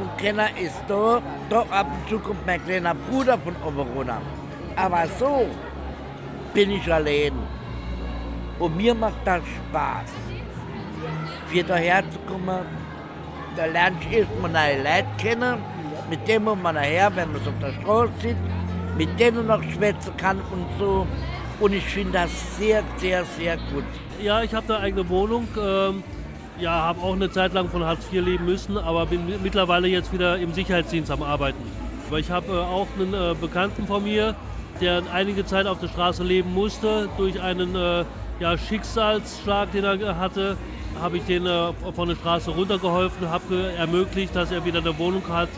Und 0.00 0.18
keiner 0.18 0.48
ist 0.58 0.82
da. 0.88 1.22
Da 1.50 1.60
ab 1.70 1.86
und 1.92 2.08
zu 2.08 2.18
kommt 2.18 2.44
mein 2.46 2.64
kleiner 2.64 2.94
Bruder 2.94 3.38
von 3.38 3.54
oben 3.66 3.88
runter. 3.92 4.20
Aber 4.76 5.06
so 5.18 5.46
bin 6.54 6.70
ich 6.70 6.92
allein. 6.92 7.34
Und 8.58 8.76
mir 8.76 8.94
macht 8.94 9.26
das 9.26 9.42
Spaß. 9.68 10.10
für 11.54 11.62
daher 11.62 12.02
zu 12.10 12.18
kommen. 12.20 12.66
Da 13.56 13.66
lerne 13.66 13.96
ich 14.00 14.18
erstmal 14.18 14.50
neue 14.50 14.78
Leute 14.78 15.06
kennen, 15.18 15.58
mit 16.14 16.28
denen 16.28 16.44
man 16.44 16.74
nachher, 16.74 17.14
wenn 17.16 17.32
man 17.32 17.42
so 17.42 17.50
auf 17.50 17.58
der 17.60 17.72
Straße 17.72 18.12
sitzt, 18.20 18.40
mit 18.96 19.18
denen 19.18 19.46
noch 19.48 19.62
schwätzen 19.62 20.16
kann 20.16 20.38
und 20.52 20.66
so. 20.78 21.06
Und 21.58 21.72
ich 21.72 21.84
finde 21.84 22.12
das 22.12 22.56
sehr, 22.56 22.84
sehr, 22.98 23.24
sehr 23.24 23.56
gut. 23.56 23.84
Ja, 24.22 24.42
ich 24.42 24.54
habe 24.54 24.74
eine 24.74 24.84
eigene 24.84 25.08
Wohnung. 25.08 25.48
Ähm, 25.60 26.04
ja, 26.60 26.70
habe 26.70 27.02
auch 27.02 27.14
eine 27.14 27.30
Zeit 27.30 27.52
lang 27.52 27.68
von 27.68 27.82
Hartz 27.84 28.04
IV 28.12 28.24
leben 28.24 28.44
müssen, 28.44 28.78
aber 28.78 29.06
bin 29.06 29.22
mittlerweile 29.42 29.88
jetzt 29.88 30.12
wieder 30.12 30.38
im 30.38 30.52
Sicherheitsdienst 30.52 31.10
am 31.10 31.24
Arbeiten. 31.24 31.58
Aber 32.06 32.20
ich 32.20 32.30
habe 32.30 32.52
äh, 32.52 32.58
auch 32.58 32.86
einen 32.96 33.12
äh, 33.12 33.34
Bekannten 33.40 33.88
von 33.88 34.04
mir, 34.04 34.36
der 34.80 35.02
einige 35.12 35.44
Zeit 35.44 35.66
auf 35.66 35.80
der 35.80 35.88
Straße 35.88 36.22
leben 36.22 36.54
musste. 36.54 37.08
Durch 37.16 37.40
einen 37.42 37.74
äh, 37.74 38.04
ja, 38.38 38.56
Schicksalsschlag, 38.56 39.72
den 39.72 39.82
er 39.82 40.16
hatte, 40.16 40.56
habe 41.00 41.16
ich 41.16 41.24
den 41.24 41.46
äh, 41.46 41.72
von 41.92 42.08
der 42.08 42.14
Straße 42.14 42.52
runtergeholfen, 42.52 43.28
habe 43.28 43.72
ermöglicht, 43.76 44.36
dass 44.36 44.52
er 44.52 44.64
wieder 44.64 44.78
eine 44.78 44.96
Wohnung 44.96 45.22
hat, 45.28 45.48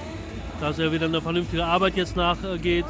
dass 0.61 0.79
er 0.79 0.93
wieder 0.93 1.07
eine 1.07 1.21
vernünftige 1.21 1.65
Arbeit 1.65 1.97
jetzt 1.97 2.17
nachgeht. 2.17 2.87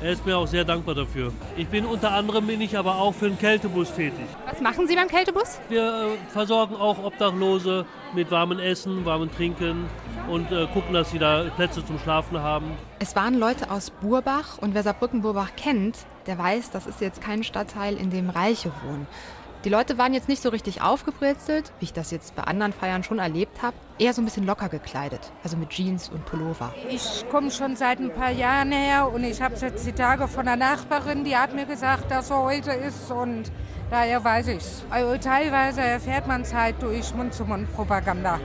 Er 0.00 0.12
ist 0.12 0.26
mir 0.26 0.36
auch 0.36 0.46
sehr 0.46 0.64
dankbar 0.64 0.94
dafür. 0.94 1.32
Ich 1.56 1.66
bin 1.68 1.86
unter 1.86 2.10
anderem 2.10 2.46
bin 2.46 2.60
ich 2.60 2.76
aber 2.76 2.96
auch 2.96 3.14
für 3.14 3.28
den 3.28 3.38
Kältebus 3.38 3.94
tätig. 3.94 4.26
Was 4.50 4.60
machen 4.60 4.86
Sie 4.86 4.94
beim 4.94 5.08
Kältebus? 5.08 5.58
Wir 5.70 5.82
äh, 5.82 6.30
versorgen 6.30 6.76
auch 6.76 7.02
Obdachlose 7.02 7.86
mit 8.14 8.30
warmem 8.30 8.58
Essen, 8.58 9.06
warmem 9.06 9.34
Trinken 9.34 9.86
und 10.28 10.52
äh, 10.52 10.66
gucken, 10.74 10.92
dass 10.92 11.10
sie 11.10 11.18
da 11.18 11.44
Plätze 11.56 11.84
zum 11.86 11.98
Schlafen 11.98 12.38
haben. 12.38 12.72
Es 12.98 13.16
waren 13.16 13.38
Leute 13.38 13.70
aus 13.70 13.90
Burbach 13.90 14.58
und 14.58 14.74
wer 14.74 14.82
Saarbrücken-Burbach 14.82 15.52
kennt, 15.56 15.96
der 16.26 16.36
weiß, 16.36 16.70
das 16.70 16.86
ist 16.86 17.00
jetzt 17.00 17.22
kein 17.22 17.42
Stadtteil, 17.42 17.96
in 17.96 18.10
dem 18.10 18.28
Reiche 18.28 18.72
wohnen. 18.84 19.06
Die 19.64 19.70
Leute 19.70 19.96
waren 19.96 20.12
jetzt 20.12 20.28
nicht 20.28 20.42
so 20.42 20.50
richtig 20.50 20.82
aufgebrezelt, 20.82 21.72
wie 21.78 21.86
ich 21.86 21.94
das 21.94 22.10
jetzt 22.10 22.36
bei 22.36 22.42
anderen 22.42 22.74
Feiern 22.74 23.02
schon 23.02 23.18
erlebt 23.18 23.62
habe. 23.62 23.74
Eher 23.98 24.12
so 24.12 24.20
ein 24.20 24.26
bisschen 24.26 24.44
locker 24.44 24.68
gekleidet, 24.68 25.32
also 25.42 25.56
mit 25.56 25.70
Jeans 25.70 26.10
und 26.10 26.26
Pullover. 26.26 26.74
Ich 26.90 27.24
komme 27.30 27.50
schon 27.50 27.74
seit 27.74 27.98
ein 27.98 28.12
paar 28.12 28.30
Jahren 28.30 28.72
her 28.72 29.10
und 29.10 29.24
ich 29.24 29.40
habe 29.40 29.54
es 29.54 29.62
jetzt 29.62 29.86
die 29.86 29.92
Tage 29.92 30.28
von 30.28 30.44
der 30.44 30.56
Nachbarin, 30.56 31.24
die 31.24 31.34
hat 31.34 31.54
mir 31.54 31.64
gesagt, 31.64 32.10
dass 32.10 32.28
er 32.28 32.42
heute 32.42 32.72
ist 32.72 33.10
und 33.10 33.50
daher 33.90 34.22
weiß 34.22 34.48
ich 34.48 34.58
es. 34.58 34.84
Also 34.90 35.16
teilweise 35.16 35.80
erfährt 35.80 36.26
man 36.26 36.42
es 36.42 36.52
halt 36.52 36.82
durch 36.82 37.14
Mund-zu-Mund-Propaganda. 37.14 38.40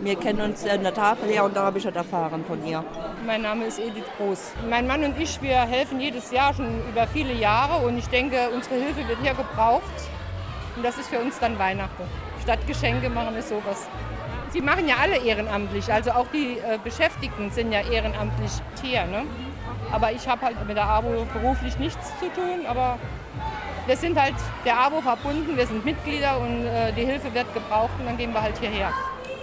Wir 0.00 0.16
kennen 0.16 0.40
uns 0.40 0.64
in 0.64 0.82
der 0.82 0.94
Tafel 0.94 1.28
her 1.28 1.44
und 1.44 1.56
da 1.56 1.64
habe 1.64 1.76
ich 1.76 1.84
das 1.84 1.94
erfahren 1.94 2.42
von 2.46 2.64
ihr. 2.64 2.82
Mein 3.26 3.42
Name 3.42 3.66
ist 3.66 3.78
Edith 3.78 4.04
Groß. 4.16 4.52
Mein 4.70 4.86
Mann 4.86 5.04
und 5.04 5.20
ich, 5.20 5.42
wir 5.42 5.58
helfen 5.58 6.00
jedes 6.00 6.30
Jahr 6.30 6.54
schon 6.54 6.88
über 6.88 7.06
viele 7.06 7.34
Jahre 7.34 7.86
und 7.86 7.98
ich 7.98 8.06
denke, 8.06 8.48
unsere 8.54 8.76
Hilfe 8.76 9.06
wird 9.06 9.18
hier 9.20 9.34
gebraucht. 9.34 9.82
Und 10.78 10.84
das 10.84 10.96
ist 10.96 11.08
für 11.08 11.18
uns 11.18 11.36
dann 11.40 11.58
Weihnachten. 11.58 12.04
Statt 12.40 12.64
Geschenke 12.68 13.10
machen 13.10 13.34
wir 13.34 13.42
sowas. 13.42 13.88
Sie 14.50 14.60
machen 14.60 14.86
ja 14.86 14.94
alle 15.02 15.16
ehrenamtlich, 15.16 15.92
also 15.92 16.12
auch 16.12 16.28
die 16.32 16.58
äh, 16.58 16.78
Beschäftigten 16.82 17.50
sind 17.50 17.72
ja 17.72 17.80
ehrenamtlich 17.80 18.52
hier. 18.80 19.04
Ne? 19.06 19.24
Aber 19.90 20.12
ich 20.12 20.28
habe 20.28 20.42
halt 20.42 20.64
mit 20.68 20.76
der 20.76 20.88
AWO 20.88 21.26
beruflich 21.32 21.80
nichts 21.80 22.12
zu 22.20 22.26
tun, 22.28 22.64
aber 22.68 22.96
wir 23.88 23.96
sind 23.96 24.20
halt 24.20 24.36
der 24.64 24.78
AWO 24.78 25.00
verbunden, 25.00 25.56
wir 25.56 25.66
sind 25.66 25.84
Mitglieder 25.84 26.38
und 26.38 26.64
äh, 26.64 26.92
die 26.92 27.04
Hilfe 27.04 27.34
wird 27.34 27.52
gebraucht 27.54 27.90
und 27.98 28.06
dann 28.06 28.16
gehen 28.16 28.32
wir 28.32 28.40
halt 28.40 28.56
hierher. 28.58 28.92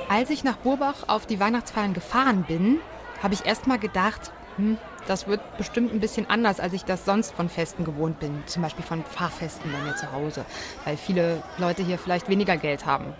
Als 0.07 0.29
ich 0.29 0.45
nach 0.45 0.55
Burbach 0.55 1.07
auf 1.07 1.25
die 1.25 1.41
Weihnachtsfeiern 1.41 1.93
gefahren 1.93 2.45
bin, 2.47 2.79
habe 3.21 3.33
ich 3.33 3.45
erst 3.45 3.67
mal 3.67 3.77
gedacht, 3.77 4.31
hm, 4.55 4.77
das 5.07 5.27
wird 5.27 5.57
bestimmt 5.57 5.93
ein 5.93 5.99
bisschen 5.99 6.29
anders, 6.29 6.59
als 6.59 6.73
ich 6.73 6.83
das 6.83 7.05
sonst 7.05 7.33
von 7.33 7.49
Festen 7.49 7.85
gewohnt 7.85 8.19
bin. 8.19 8.43
Zum 8.47 8.61
Beispiel 8.61 8.83
von 8.83 9.03
Pfarrfesten 9.03 9.71
bei 9.71 9.79
mir 9.79 9.95
zu 9.95 10.11
Hause, 10.11 10.45
weil 10.83 10.97
viele 10.97 11.43
Leute 11.57 11.83
hier 11.83 11.97
vielleicht 11.97 12.29
weniger 12.29 12.57
Geld 12.57 12.85
haben. 12.85 13.13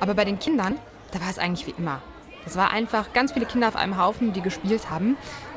Aber 0.00 0.14
bei 0.14 0.24
den 0.24 0.38
Kindern, 0.38 0.78
da 1.12 1.20
war 1.20 1.30
es 1.30 1.38
eigentlich 1.38 1.66
wie 1.66 1.74
immer. 1.78 2.02
Es 2.46 2.56
war 2.56 2.70
einfach 2.70 3.12
ganz 3.12 3.32
viele 3.32 3.46
Kinder 3.46 3.68
auf 3.68 3.76
einem 3.76 3.98
Haufen, 3.98 4.32
die 4.32 4.40
gespielt 4.40 4.90
haben, 4.90 5.16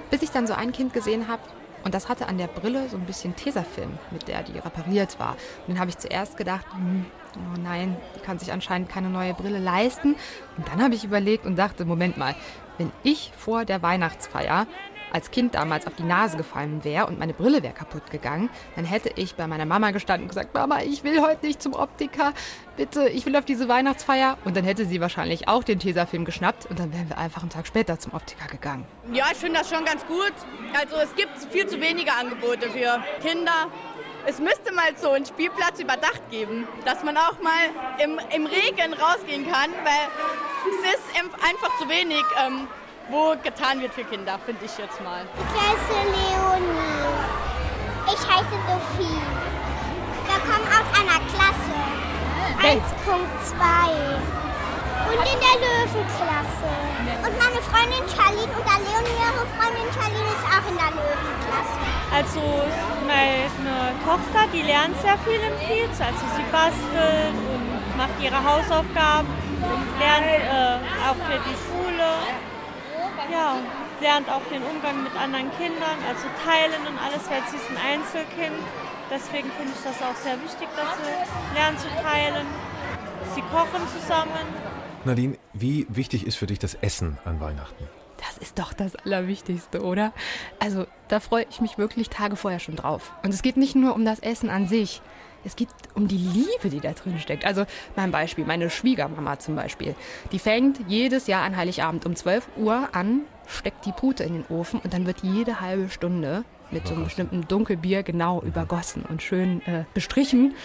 bis 0.10 0.22
ich 0.22 0.32
dann 0.32 0.48
so 0.48 0.54
ein 0.54 0.72
Kind 0.72 0.94
gesehen 0.94 1.28
habe. 1.28 1.42
Und 1.84 1.96
das 1.96 2.10
hatte 2.10 2.28
an 2.28 2.38
der 2.38 2.48
Brille 2.48 2.90
so 2.90 2.98
ein 2.98 3.06
bisschen 3.06 3.36
Tesafilm, 3.36 3.98
mit 4.12 4.28
der 4.28 4.44
die 4.44 4.60
repariert 4.60 5.20
war. 5.20 5.32
Und 5.66 5.74
dann 5.74 5.80
habe 5.80 5.90
ich 5.90 5.98
zuerst 5.98 6.38
gedacht, 6.38 6.66
hm, 6.74 7.06
oh 7.36 7.60
nein, 7.60 7.98
die 8.16 8.20
kann 8.20 8.38
sich 8.38 8.52
anscheinend 8.52 8.90
keine 8.90 9.10
neue 9.10 9.34
Brille 9.34 9.58
leisten. 9.58 10.16
Und 10.58 10.68
dann 10.68 10.84
habe 10.84 10.94
ich 10.94 11.04
überlegt 11.04 11.46
und 11.46 11.56
dachte, 11.56 11.86
Moment 11.86 12.18
mal, 12.18 12.36
wenn 12.78 12.92
ich 13.04 13.32
vor 13.38 13.66
der 13.66 13.82
Weihnachtsfeier 13.82 14.68
als 15.12 15.32
Kind 15.32 15.56
damals 15.56 15.88
auf 15.88 15.96
die 15.96 16.04
Nase 16.04 16.38
gefallen 16.38 16.84
wäre 16.84 17.08
und 17.08 17.20
meine 17.20 17.34
Brille 17.34 17.64
wäre 17.64 17.74
kaputt 17.74 18.10
gegangen, 18.12 18.50
dann 18.76 18.86
hätte 18.86 19.12
ich 19.16 19.36
bei 19.36 19.48
meiner 19.48 19.66
Mama 19.66 19.92
gestanden 19.92 20.24
und 20.24 20.30
gesagt, 20.30 20.54
Mama, 20.54 20.82
ich 20.82 21.04
will 21.04 21.22
heute 21.22 21.46
nicht 21.46 21.62
zum 21.62 21.74
Optiker, 21.74 22.34
bitte, 22.78 23.10
ich 23.10 23.26
will 23.26 23.36
auf 23.36 23.46
diese 23.46 23.68
Weihnachtsfeier. 23.68 24.38
Und 24.46 24.56
dann 24.56 24.64
hätte 24.64 24.86
sie 24.86 25.02
wahrscheinlich 25.02 25.48
auch 25.48 25.64
den 25.64 25.80
Tesafilm 25.80 26.26
geschnappt 26.26 26.66
und 26.68 26.80
dann 26.80 26.94
wären 26.94 27.10
wir 27.10 27.18
einfach 27.18 27.42
einen 27.42 27.52
Tag 27.52 27.68
später 27.68 28.00
zum 28.00 28.14
Optiker 28.14 28.48
gegangen. 28.48 28.86
Ja, 29.12 29.26
ich 29.32 29.38
finde 29.38 29.60
das 29.60 29.70
schon 29.70 29.86
ganz 29.86 30.06
gut. 30.06 30.34
Also 30.80 30.96
es 30.98 31.16
gibt 31.16 31.32
viel 31.52 31.68
zu 31.68 31.80
wenige 31.80 32.14
Angebote 32.14 32.70
für 32.70 33.04
Kinder. 33.22 33.68
Es 34.26 34.40
müsste 34.40 34.72
mal 34.74 34.96
so 34.98 35.10
einen 35.12 35.26
Spielplatz 35.26 35.80
überdacht 35.80 36.22
geben, 36.30 36.68
dass 36.86 37.04
man 37.04 37.18
auch 37.18 37.42
mal 37.42 38.04
im, 38.04 38.20
im 38.36 38.46
Regen 38.46 38.94
rausgehen 38.94 39.52
kann, 39.52 39.72
weil 39.84 40.08
es 40.70 40.94
ist 40.94 41.04
einfach 41.44 41.76
zu 41.80 41.90
wenig. 41.90 42.24
Ähm, 42.46 42.68
wo 43.10 43.36
getan 43.44 43.82
wird 43.82 43.94
für 43.94 44.04
Kinder, 44.04 44.38
finde 44.46 44.66
ich 44.66 44.78
jetzt 44.78 45.02
mal. 45.04 45.26
Ich 45.36 45.52
heiße 45.62 45.98
Leonie. 46.12 47.02
Ich 48.08 48.22
heiße 48.28 48.56
Sophie. 48.68 49.22
Wir 50.28 50.40
kommen 50.48 50.68
aus 50.68 50.88
einer 51.00 51.20
Klasse. 51.32 51.76
1.2. 52.62 54.42
Und 55.08 55.18
in 55.18 55.40
der 55.42 55.56
Löwenklasse. 55.60 56.72
Und 57.26 57.34
meine 57.38 57.62
Freundin 57.68 58.06
Charlene 58.08 58.54
oder 58.54 58.78
Leonie, 58.86 59.18
ihre 59.18 59.46
Freundin 59.58 59.90
Charlene 59.92 60.32
ist 60.32 60.46
auch 60.46 60.66
in 60.70 60.78
der 60.78 60.92
Löwenklasse. 60.96 61.82
Also 62.14 62.42
meine 63.08 63.96
Tochter, 64.06 64.48
die 64.54 64.62
lernt 64.62 65.00
sehr 65.02 65.18
viel 65.20 65.40
im 65.40 65.58
Kiez. 65.60 66.00
Also 66.00 66.24
sie 66.36 66.46
bastelt 66.52 67.36
und 67.50 67.98
macht 67.98 68.16
ihre 68.22 68.38
Hausaufgaben 68.44 69.28
und 69.62 70.00
lernt 70.00 70.26
äh, 70.26 70.80
auch 71.08 71.16
für 71.28 71.40
die 71.40 71.71
ja, 73.32 73.56
lernt 74.02 74.30
auch 74.30 74.44
den 74.52 74.62
Umgang 74.64 75.04
mit 75.04 75.16
anderen 75.16 75.50
Kindern, 75.58 75.98
also 76.08 76.28
teilen 76.46 76.82
und 76.88 76.98
alles, 77.00 77.30
weil 77.30 77.42
sie 77.50 77.58
ist 77.58 77.70
ein 77.70 77.78
Einzelkind. 77.78 78.62
Deswegen 79.10 79.50
finde 79.52 79.74
ich 79.76 79.84
das 79.84 80.02
auch 80.02 80.16
sehr 80.16 80.42
wichtig, 80.42 80.68
dass 80.76 80.90
sie 80.98 81.56
lernen 81.56 81.78
zu 81.78 81.88
teilen. 82.02 82.46
Sie 83.36 83.42
kochen 83.42 83.88
zusammen. 83.88 84.46
Nadine, 85.04 85.38
wie 85.54 85.88
wichtig 85.90 86.28
ist 86.28 86.36
für 86.36 86.48
dich 86.48 86.60
das 86.60 86.76
Essen 86.76 87.18
an 87.26 87.40
Weihnachten? 87.40 87.88
Das 88.18 88.38
ist 88.38 88.60
doch 88.60 88.72
das 88.74 88.96
Allerwichtigste, 88.96 89.82
oder? 89.82 90.14
Also, 90.60 90.86
da 91.08 91.20
freue 91.20 91.46
ich 91.50 91.60
mich 91.60 91.78
wirklich 91.78 92.10
Tage 92.10 92.36
vorher 92.36 92.60
schon 92.60 92.76
drauf. 92.76 93.12
Und 93.24 93.34
es 93.34 93.42
geht 93.42 93.58
nicht 93.58 93.76
nur 93.76 93.96
um 93.96 94.06
das 94.06 94.20
Essen 94.20 94.50
an 94.50 94.68
sich. 94.68 95.02
Es 95.44 95.56
geht 95.56 95.70
um 95.96 96.08
die 96.08 96.18
Liebe, 96.18 96.70
die 96.70 96.80
da 96.80 96.92
drin 96.92 97.20
steckt. 97.20 97.46
Also 97.46 97.66
mein 97.96 98.12
Beispiel, 98.12 98.46
meine 98.46 98.70
Schwiegermama 98.70 99.40
zum 99.40 99.56
Beispiel. 99.56 99.96
Die 100.32 100.40
fängt 100.40 100.80
jedes 100.88 101.28
Jahr 101.28 101.44
an 101.44 101.58
Heiligabend 101.58 102.06
um 102.06 102.16
12 102.16 102.48
Uhr 102.58 102.90
an, 102.94 103.22
steckt 103.48 103.86
die 103.86 103.92
Pute 103.92 104.24
in 104.24 104.34
den 104.34 104.46
Ofen 104.50 104.80
und 104.80 104.94
dann 104.94 105.06
wird 105.06 105.24
jede 105.24 105.60
halbe 105.62 105.90
Stunde 105.90 106.44
mit 106.72 106.88
so 106.88 106.94
einem 106.94 107.04
bestimmten 107.04 107.48
Dunkelbier 107.48 108.04
genau 108.04 108.42
übergossen 108.42 109.04
und 109.08 109.22
schön 109.22 109.62
äh, 109.66 109.84
bestrichen. 109.94 110.56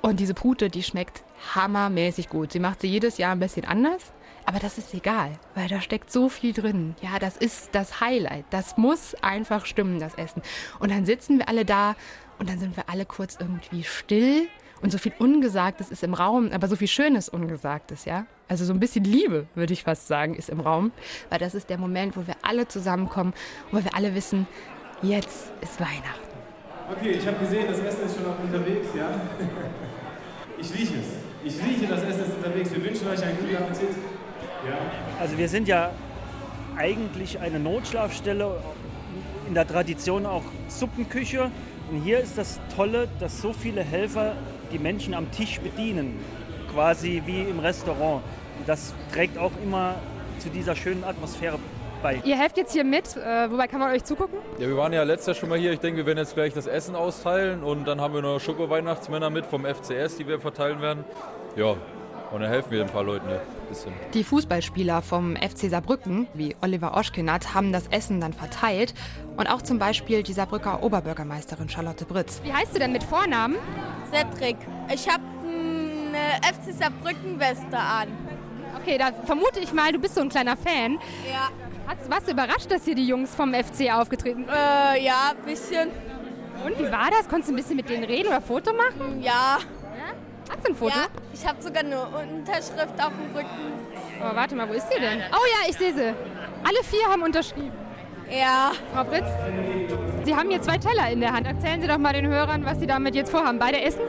Und 0.00 0.20
diese 0.20 0.34
Pute, 0.34 0.68
die 0.68 0.82
schmeckt 0.82 1.22
hammermäßig 1.54 2.28
gut. 2.28 2.52
Sie 2.52 2.58
macht 2.58 2.80
sie 2.80 2.88
jedes 2.88 3.18
Jahr 3.18 3.32
ein 3.32 3.40
bisschen 3.40 3.64
anders. 3.64 4.12
Aber 4.46 4.58
das 4.58 4.76
ist 4.76 4.92
egal, 4.92 5.32
weil 5.54 5.68
da 5.68 5.80
steckt 5.80 6.12
so 6.12 6.28
viel 6.28 6.52
drin. 6.52 6.94
Ja, 7.00 7.18
das 7.18 7.38
ist 7.38 7.70
das 7.72 8.00
Highlight. 8.00 8.44
Das 8.50 8.76
muss 8.76 9.14
einfach 9.22 9.64
stimmen, 9.64 9.98
das 9.98 10.14
Essen. 10.16 10.42
Und 10.78 10.90
dann 10.90 11.06
sitzen 11.06 11.38
wir 11.38 11.48
alle 11.48 11.64
da 11.64 11.96
und 12.38 12.48
dann 12.48 12.58
sind 12.58 12.76
wir 12.76 12.88
alle 12.88 13.04
kurz 13.04 13.36
irgendwie 13.40 13.84
still 13.84 14.48
und 14.82 14.90
so 14.90 14.98
viel 14.98 15.12
Ungesagtes 15.18 15.90
ist 15.90 16.02
im 16.02 16.14
Raum, 16.14 16.50
aber 16.52 16.68
so 16.68 16.76
viel 16.76 16.88
Schönes 16.88 17.28
Ungesagtes, 17.28 18.04
ja. 18.04 18.26
Also 18.48 18.64
so 18.64 18.72
ein 18.74 18.80
bisschen 18.80 19.04
Liebe, 19.04 19.46
würde 19.54 19.72
ich 19.72 19.82
fast 19.82 20.06
sagen, 20.06 20.34
ist 20.34 20.50
im 20.50 20.60
Raum, 20.60 20.92
weil 21.30 21.38
das 21.38 21.54
ist 21.54 21.70
der 21.70 21.78
Moment, 21.78 22.16
wo 22.16 22.26
wir 22.26 22.36
alle 22.42 22.68
zusammenkommen, 22.68 23.32
wo 23.70 23.82
wir 23.82 23.94
alle 23.94 24.14
wissen, 24.14 24.46
jetzt 25.00 25.52
ist 25.62 25.80
Weihnachten. 25.80 26.34
Okay, 26.90 27.12
ich 27.12 27.26
habe 27.26 27.38
gesehen, 27.38 27.66
das 27.66 27.78
Essen 27.78 28.04
ist 28.04 28.16
schon 28.16 28.24
noch 28.24 28.38
unterwegs, 28.38 28.88
ja. 28.94 29.08
Ich 30.58 30.72
rieche 30.72 30.94
es. 30.94 31.08
Ich 31.44 31.62
rieche, 31.62 31.86
das 31.86 32.02
Essen 32.04 32.24
ist 32.24 32.36
unterwegs. 32.36 32.70
Wir 32.72 32.84
wünschen 32.84 33.08
euch 33.08 33.22
einen 33.22 33.36
guten 33.38 33.56
Appetit. 33.56 33.90
Ja. 34.66 34.78
Also 35.20 35.36
wir 35.36 35.48
sind 35.48 35.68
ja 35.68 35.90
eigentlich 36.76 37.38
eine 37.40 37.58
Notschlafstelle, 37.58 38.62
in 39.46 39.54
der 39.54 39.66
Tradition 39.66 40.26
auch 40.26 40.44
Suppenküche. 40.68 41.50
Und 41.90 42.00
hier 42.02 42.18
ist 42.20 42.38
das 42.38 42.60
Tolle, 42.74 43.08
dass 43.20 43.40
so 43.40 43.52
viele 43.52 43.82
Helfer 43.82 44.32
die 44.72 44.78
Menschen 44.78 45.14
am 45.14 45.30
Tisch 45.30 45.60
bedienen, 45.60 46.18
quasi 46.72 47.22
wie 47.26 47.42
im 47.42 47.58
Restaurant. 47.58 48.22
Das 48.66 48.94
trägt 49.12 49.36
auch 49.38 49.52
immer 49.62 49.96
zu 50.38 50.48
dieser 50.48 50.74
schönen 50.74 51.04
Atmosphäre 51.04 51.58
bei. 52.02 52.20
Ihr 52.24 52.36
helft 52.36 52.56
jetzt 52.56 52.72
hier 52.72 52.84
mit, 52.84 53.16
äh, 53.16 53.50
wobei 53.50 53.66
kann 53.66 53.80
man 53.80 53.92
euch 53.92 54.04
zugucken? 54.04 54.38
Ja, 54.58 54.68
wir 54.68 54.76
waren 54.76 54.92
ja 54.92 55.02
letztes 55.02 55.26
Jahr 55.28 55.34
schon 55.34 55.48
mal 55.48 55.58
hier. 55.58 55.72
Ich 55.72 55.80
denke, 55.80 55.98
wir 55.98 56.06
werden 56.06 56.18
jetzt 56.18 56.34
gleich 56.34 56.52
das 56.54 56.66
Essen 56.66 56.94
austeilen 56.94 57.62
und 57.62 57.86
dann 57.86 58.00
haben 58.00 58.14
wir 58.14 58.22
noch 58.22 58.40
Schoko-Weihnachtsmänner 58.40 59.30
mit 59.30 59.46
vom 59.46 59.64
FCS, 59.64 60.16
die 60.16 60.26
wir 60.26 60.40
verteilen 60.40 60.80
werden. 60.80 61.04
Ja, 61.56 61.76
Und 62.32 62.40
dann 62.40 62.50
helfen 62.50 62.70
wir 62.72 62.82
ein 62.82 62.90
paar 62.90 63.04
Leuten 63.04 63.28
ein 63.28 63.38
bisschen. 63.74 63.92
Die 64.14 64.24
Fußballspieler 64.24 65.02
vom 65.02 65.36
FC 65.36 65.70
Saarbrücken, 65.70 66.28
wie 66.34 66.56
Oliver 66.62 66.96
Oschkenat, 66.96 67.54
haben 67.54 67.72
das 67.72 67.88
Essen 67.88 68.20
dann 68.20 68.32
verteilt. 68.32 68.94
Und 69.36 69.48
auch 69.48 69.62
zum 69.62 69.78
Beispiel 69.78 70.22
die 70.22 70.32
Saarbrücker 70.32 70.82
Oberbürgermeisterin 70.82 71.68
Charlotte 71.68 72.04
Britz. 72.04 72.40
Wie 72.44 72.52
heißt 72.52 72.74
du 72.74 72.78
denn 72.78 72.92
mit 72.92 73.02
Vornamen? 73.02 73.56
Cedric. 74.10 74.56
Ich 74.92 75.08
habe 75.08 75.22
eine 75.44 76.54
FC 76.54 76.72
Saarbrücken-Weste 76.78 77.76
an. 77.76 78.08
Okay, 78.80 78.98
da 78.98 79.12
vermute 79.24 79.60
ich 79.60 79.72
mal, 79.72 79.92
du 79.92 79.98
bist 79.98 80.14
so 80.14 80.20
ein 80.20 80.28
kleiner 80.28 80.56
Fan. 80.56 80.98
Ja. 81.28 81.48
Hast, 81.86 82.10
warst 82.10 82.28
du 82.28 82.32
überrascht, 82.32 82.70
dass 82.70 82.84
hier 82.84 82.94
die 82.94 83.06
Jungs 83.06 83.34
vom 83.34 83.52
FC 83.52 83.92
aufgetreten 83.92 84.44
sind? 84.44 84.54
Äh, 84.54 85.04
ja, 85.04 85.32
ein 85.36 85.44
bisschen. 85.44 85.90
Und 86.64 86.78
wie 86.78 86.90
war 86.90 87.10
das? 87.10 87.28
Konntest 87.28 87.50
du 87.50 87.54
ein 87.54 87.56
bisschen 87.56 87.76
mit 87.76 87.88
denen 87.88 88.04
reden 88.04 88.28
oder 88.28 88.40
Foto 88.40 88.72
machen? 88.72 89.22
Ja. 89.22 89.58
Hast 90.50 90.66
du 90.66 90.72
ein 90.72 90.76
Foto? 90.76 90.94
Ja, 90.94 91.06
ich 91.32 91.46
habe 91.46 91.62
sogar 91.62 91.82
eine 91.82 92.00
Unterschrift 92.00 92.94
auf 92.98 93.12
dem 93.12 93.36
Rücken. 93.36 93.72
Oh, 94.20 94.36
warte 94.36 94.54
mal, 94.54 94.68
wo 94.68 94.72
ist 94.72 94.88
die 94.88 95.00
denn? 95.00 95.20
Oh 95.32 95.44
ja, 95.46 95.68
ich 95.68 95.76
sehe 95.76 95.94
sie. 95.94 96.14
Alle 96.64 96.82
vier 96.84 97.06
haben 97.10 97.22
unterschrieben. 97.22 97.72
Ja. 98.30 98.72
Frau 98.94 99.04
Britz, 99.04 99.26
Sie 100.24 100.34
haben 100.34 100.48
hier 100.48 100.62
zwei 100.62 100.78
Teller 100.78 101.10
in 101.10 101.20
der 101.20 101.32
Hand. 101.32 101.46
Erzählen 101.46 101.80
Sie 101.80 101.86
doch 101.86 101.98
mal 101.98 102.12
den 102.12 102.26
Hörern, 102.26 102.64
was 102.64 102.80
Sie 102.80 102.86
damit 102.86 103.14
jetzt 103.14 103.30
vorhaben. 103.30 103.58
Beide 103.58 103.80
essen? 103.80 104.00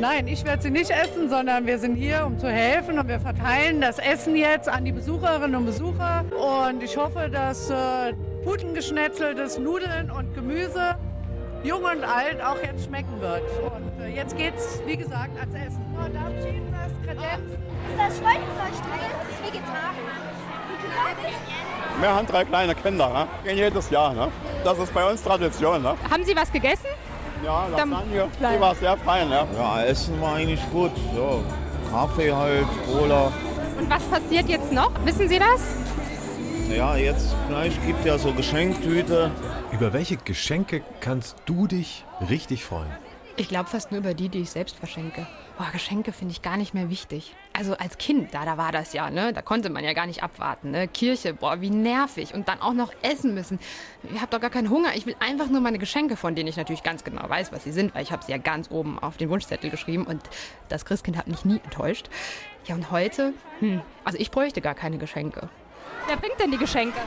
Nein, 0.00 0.28
ich 0.28 0.44
werde 0.44 0.62
sie 0.62 0.70
nicht 0.70 0.90
essen, 0.90 1.28
sondern 1.28 1.66
wir 1.66 1.78
sind 1.78 1.96
hier, 1.96 2.24
um 2.24 2.38
zu 2.38 2.48
helfen 2.48 3.00
und 3.00 3.08
wir 3.08 3.18
verteilen 3.18 3.80
das 3.80 3.98
Essen 3.98 4.36
jetzt 4.36 4.68
an 4.68 4.84
die 4.84 4.92
Besucherinnen 4.92 5.56
und 5.56 5.66
Besucher. 5.66 6.24
Und 6.68 6.84
ich 6.84 6.96
hoffe, 6.96 7.28
dass 7.28 7.68
äh, 7.68 8.12
putengeschnetzeltes 8.44 9.58
Nudeln 9.58 10.12
und 10.12 10.34
Gemüse 10.34 10.96
jung 11.64 11.82
und 11.82 12.04
alt 12.04 12.42
auch 12.42 12.56
jetzt 12.62 12.84
schmecken 12.84 13.20
wird. 13.20 13.42
Und 13.62 14.04
äh, 14.04 14.08
jetzt 14.14 14.36
geht's, 14.36 14.80
wie 14.86 14.96
gesagt, 14.96 15.38
ans 15.38 15.54
Essen. 15.54 15.84
Oh, 15.94 16.08
darf 16.12 16.30
ich 16.38 16.46
Ihnen 16.54 16.72
was 16.72 16.92
kredenzen? 17.04 17.52
Ist 17.52 17.98
das 17.98 18.18
Schweinefleisch 18.18 18.78
drin? 18.80 19.10
Das 19.12 19.28
ist 19.34 19.42
vegetarisch. 19.46 19.98
Vegetarisch? 20.70 21.36
Wir 22.00 22.14
haben 22.14 22.26
drei 22.26 22.44
kleine 22.44 22.74
Kinder, 22.74 23.08
ne? 23.08 23.26
Gehen 23.44 23.56
jedes 23.56 23.90
Jahr, 23.90 24.14
ne? 24.14 24.28
Das 24.64 24.78
ist 24.78 24.94
bei 24.94 25.08
uns 25.10 25.22
Tradition, 25.22 25.82
ne? 25.82 25.94
Haben 26.10 26.24
Sie 26.24 26.36
was 26.36 26.50
gegessen? 26.52 26.86
Ja, 27.44 27.66
Dann- 27.76 27.90
Lasagne, 27.90 28.28
die 28.40 28.60
war 28.60 28.74
sehr 28.74 28.96
fein, 28.98 29.30
ja. 29.30 29.46
Ja, 29.56 29.82
Essen 29.84 30.20
war 30.20 30.34
eigentlich 30.34 30.60
gut. 30.70 30.92
Ja, 31.16 31.38
Kaffee 31.90 32.32
halt, 32.32 32.66
Cola. 32.86 33.32
Und 33.78 33.88
was 33.90 34.02
passiert 34.04 34.48
jetzt 34.48 34.72
noch? 34.72 34.90
Wissen 35.04 35.28
Sie 35.28 35.38
das? 35.38 35.74
Ja, 36.68 36.96
jetzt 36.96 37.34
gleich 37.48 37.72
gibt 37.86 38.04
ja 38.04 38.18
so 38.18 38.32
Geschenktüte. 38.32 39.30
Über 39.78 39.92
welche 39.92 40.16
Geschenke 40.16 40.82
kannst 40.98 41.36
du 41.46 41.68
dich 41.68 42.04
richtig 42.28 42.64
freuen? 42.64 42.90
Ich 43.36 43.48
glaube 43.48 43.70
fast 43.70 43.92
nur 43.92 44.00
über 44.00 44.12
die, 44.12 44.28
die 44.28 44.40
ich 44.40 44.50
selbst 44.50 44.74
verschenke. 44.74 45.24
Boah, 45.56 45.68
Geschenke 45.70 46.10
finde 46.10 46.32
ich 46.32 46.42
gar 46.42 46.56
nicht 46.56 46.74
mehr 46.74 46.90
wichtig. 46.90 47.36
Also 47.56 47.76
als 47.76 47.96
Kind, 47.96 48.34
da, 48.34 48.44
da 48.44 48.58
war 48.58 48.72
das 48.72 48.92
ja, 48.92 49.08
ne? 49.08 49.32
Da 49.32 49.40
konnte 49.40 49.70
man 49.70 49.84
ja 49.84 49.92
gar 49.92 50.06
nicht 50.06 50.24
abwarten, 50.24 50.72
ne? 50.72 50.88
Kirche, 50.88 51.32
boah, 51.32 51.60
wie 51.60 51.70
nervig. 51.70 52.34
Und 52.34 52.48
dann 52.48 52.60
auch 52.60 52.72
noch 52.72 52.92
essen 53.02 53.34
müssen. 53.34 53.60
Ich 54.12 54.20
habe 54.20 54.32
doch 54.32 54.40
gar 54.40 54.50
keinen 54.50 54.68
Hunger. 54.68 54.96
Ich 54.96 55.06
will 55.06 55.14
einfach 55.20 55.48
nur 55.48 55.60
meine 55.60 55.78
Geschenke, 55.78 56.16
von 56.16 56.34
denen 56.34 56.48
ich 56.48 56.56
natürlich 56.56 56.82
ganz 56.82 57.04
genau 57.04 57.28
weiß, 57.28 57.52
was 57.52 57.62
sie 57.62 57.70
sind, 57.70 57.94
weil 57.94 58.02
ich 58.02 58.10
habe 58.10 58.24
sie 58.24 58.32
ja 58.32 58.38
ganz 58.38 58.72
oben 58.72 58.98
auf 58.98 59.16
den 59.16 59.30
Wunschzettel 59.30 59.70
geschrieben 59.70 60.08
und 60.08 60.20
das 60.68 60.84
Christkind 60.86 61.16
hat 61.16 61.28
mich 61.28 61.44
nie 61.44 61.60
enttäuscht. 61.62 62.10
Ja, 62.66 62.74
und 62.74 62.90
heute? 62.90 63.32
Hm, 63.60 63.80
also 64.04 64.18
ich 64.18 64.32
bräuchte 64.32 64.60
gar 64.60 64.74
keine 64.74 64.98
Geschenke. 64.98 65.48
Wer 66.08 66.16
bringt 66.16 66.40
denn 66.40 66.50
die 66.50 66.58
Geschenke? 66.58 66.98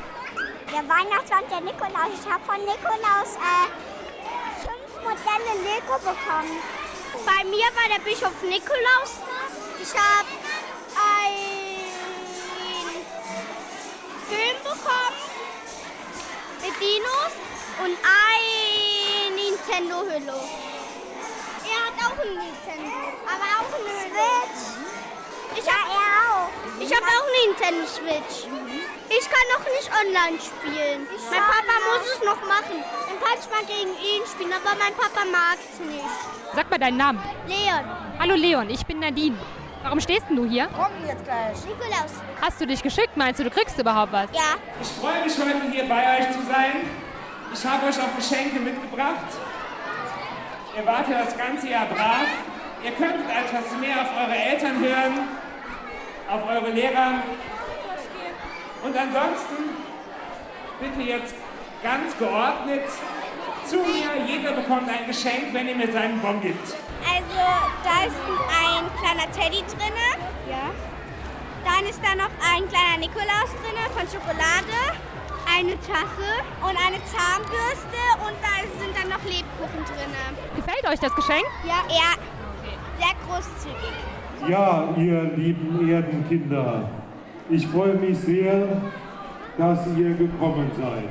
Der 0.71 0.87
Weihnachtsmann, 0.87 1.43
der 1.49 1.59
Nikolaus. 1.59 2.11
Ich 2.13 2.31
habe 2.31 2.43
von 2.45 2.55
Nikolaus 2.55 3.35
äh, 3.35 3.67
fünf 4.63 5.03
Modelle 5.03 5.53
Lego 5.63 5.95
bekommen. 5.99 6.61
Bei 7.25 7.43
mir 7.43 7.65
war 7.75 7.89
der 7.89 7.99
Bischof 7.99 8.41
Nikolaus. 8.41 9.19
Ich 9.81 9.93
habe 9.93 10.29
einen 10.95 11.35
Film 14.29 14.57
bekommen 14.63 15.19
mit 16.61 16.79
Dinos 16.79 17.33
und 17.83 17.97
ein 18.07 19.35
Nintendo-Hülle. 19.35 20.39
Er 21.67 21.79
hat 21.85 21.97
auch 21.99 22.17
ein 22.17 22.33
Nintendo, 22.33 22.97
aber 23.27 23.47
auch 23.59 23.73
eine 23.75 23.93
Switch. 23.99 24.70
Ich 25.55 25.65
ja, 25.65 25.73
er 25.73 26.11
auch. 26.31 26.49
Ich 26.79 26.91
habe 26.95 27.05
auch 27.05 27.25
eine 27.27 27.39
Nintendo 27.47 27.85
Switch. 27.85 28.47
Ich 29.09 29.29
kann 29.29 29.45
noch 29.53 29.65
nicht 29.65 29.89
online 29.91 30.39
spielen. 30.39 31.07
mein 31.29 31.41
Papa 31.41 31.75
muss 31.91 32.07
es 32.09 32.19
noch 32.23 32.41
machen. 32.47 32.83
Dann 33.07 33.19
kann 33.19 33.37
ich 33.37 33.49
mal 33.49 33.65
gegen 33.65 33.91
ihn 33.91 34.23
spielen, 34.25 34.53
aber 34.53 34.75
mein 34.79 34.93
Papa 34.93 35.25
mag 35.25 35.57
es 35.59 35.79
nicht. 35.79 36.03
Sag 36.55 36.69
mal 36.69 36.79
deinen 36.79 36.97
Namen. 36.97 37.21
Leon. 37.47 37.83
Hallo 38.19 38.35
Leon, 38.35 38.69
ich 38.69 38.85
bin 38.85 38.99
Nadine. 38.99 39.37
Warum 39.83 39.99
stehst 39.99 40.29
denn 40.29 40.35
du 40.35 40.45
hier? 40.45 40.67
Kommen 40.67 41.05
jetzt 41.07 41.23
gleich. 41.25 41.57
Nikolaus. 41.65 42.13
Hast 42.41 42.61
du 42.61 42.67
dich 42.67 42.81
geschickt? 42.83 43.17
Meinst 43.17 43.39
du, 43.39 43.43
du 43.43 43.49
kriegst 43.49 43.77
überhaupt 43.79 44.13
was? 44.13 44.29
Ja. 44.31 44.55
Ich 44.81 44.87
freue 44.87 45.23
mich 45.23 45.37
heute 45.37 45.71
hier 45.71 45.85
bei 45.89 46.19
euch 46.19 46.31
zu 46.31 46.41
sein. 46.45 46.87
Ich 47.53 47.65
habe 47.65 47.87
euch 47.87 47.99
auch 47.99 48.15
Geschenke 48.15 48.59
mitgebracht. 48.59 49.25
Ihr 50.77 50.85
wart 50.85 51.09
ja 51.09 51.23
das 51.23 51.37
ganze 51.37 51.67
Jahr 51.67 51.85
brav. 51.87 52.27
Ihr 52.83 52.91
könntet 52.91 53.29
etwas 53.29 53.79
mehr 53.79 54.01
auf 54.01 54.09
eure 54.17 54.35
Eltern 54.35 54.79
hören, 54.79 55.27
auf 56.29 56.47
eure 56.49 56.71
Lehrer. 56.71 57.21
Und 58.83 58.97
ansonsten 58.97 59.69
bitte 60.79 61.01
jetzt 61.01 61.35
ganz 61.83 62.17
geordnet 62.17 62.85
zu 63.67 63.77
mir. 63.77 64.25
Jeder 64.25 64.53
bekommt 64.53 64.89
ein 64.89 65.05
Geschenk, 65.05 65.53
wenn 65.53 65.67
ihr 65.67 65.75
mir 65.75 65.91
seinen 65.91 66.19
Bon 66.21 66.41
gibt. 66.41 66.73
Also, 67.05 67.41
da 67.83 68.05
ist 68.07 68.17
ein 68.49 68.89
kleiner 68.97 69.31
Teddy 69.31 69.61
drin. 69.61 69.93
Ja. 70.49 70.71
Dann 71.63 71.85
ist 71.87 72.01
da 72.03 72.15
noch 72.15 72.31
ein 72.41 72.67
kleiner 72.67 72.97
Nikolaus 72.97 73.53
drin 73.61 73.77
von 73.93 74.07
Schokolade, 74.09 74.97
eine 75.45 75.79
Tasse 75.81 76.31
und 76.61 76.75
eine 76.77 76.97
Zahnbürste 77.05 78.01
und 78.25 78.33
da 78.41 78.65
sind 78.79 78.97
dann 78.97 79.09
noch 79.09 79.23
Lebkuchen 79.23 79.85
drin. 79.85 80.09
Gefällt 80.55 80.87
euch 80.87 80.99
das 80.99 81.15
Geschenk? 81.15 81.45
Ja. 81.63 81.83
Ja. 81.87 82.40
Sehr 83.01 83.15
großzügig. 83.27 84.47
Ja, 84.47 84.89
ihr 84.95 85.23
lieben 85.35 85.89
Erdenkinder, 85.89 86.83
ich 87.49 87.67
freue 87.67 87.95
mich 87.95 88.17
sehr, 88.19 88.67
dass 89.57 89.87
ihr 89.97 90.13
gekommen 90.13 90.69
seid, 90.77 91.09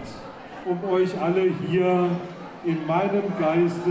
um 0.64 0.90
euch 0.90 1.20
alle 1.20 1.50
hier 1.66 2.08
in 2.64 2.86
meinem 2.86 3.22
Geiste, 3.40 3.90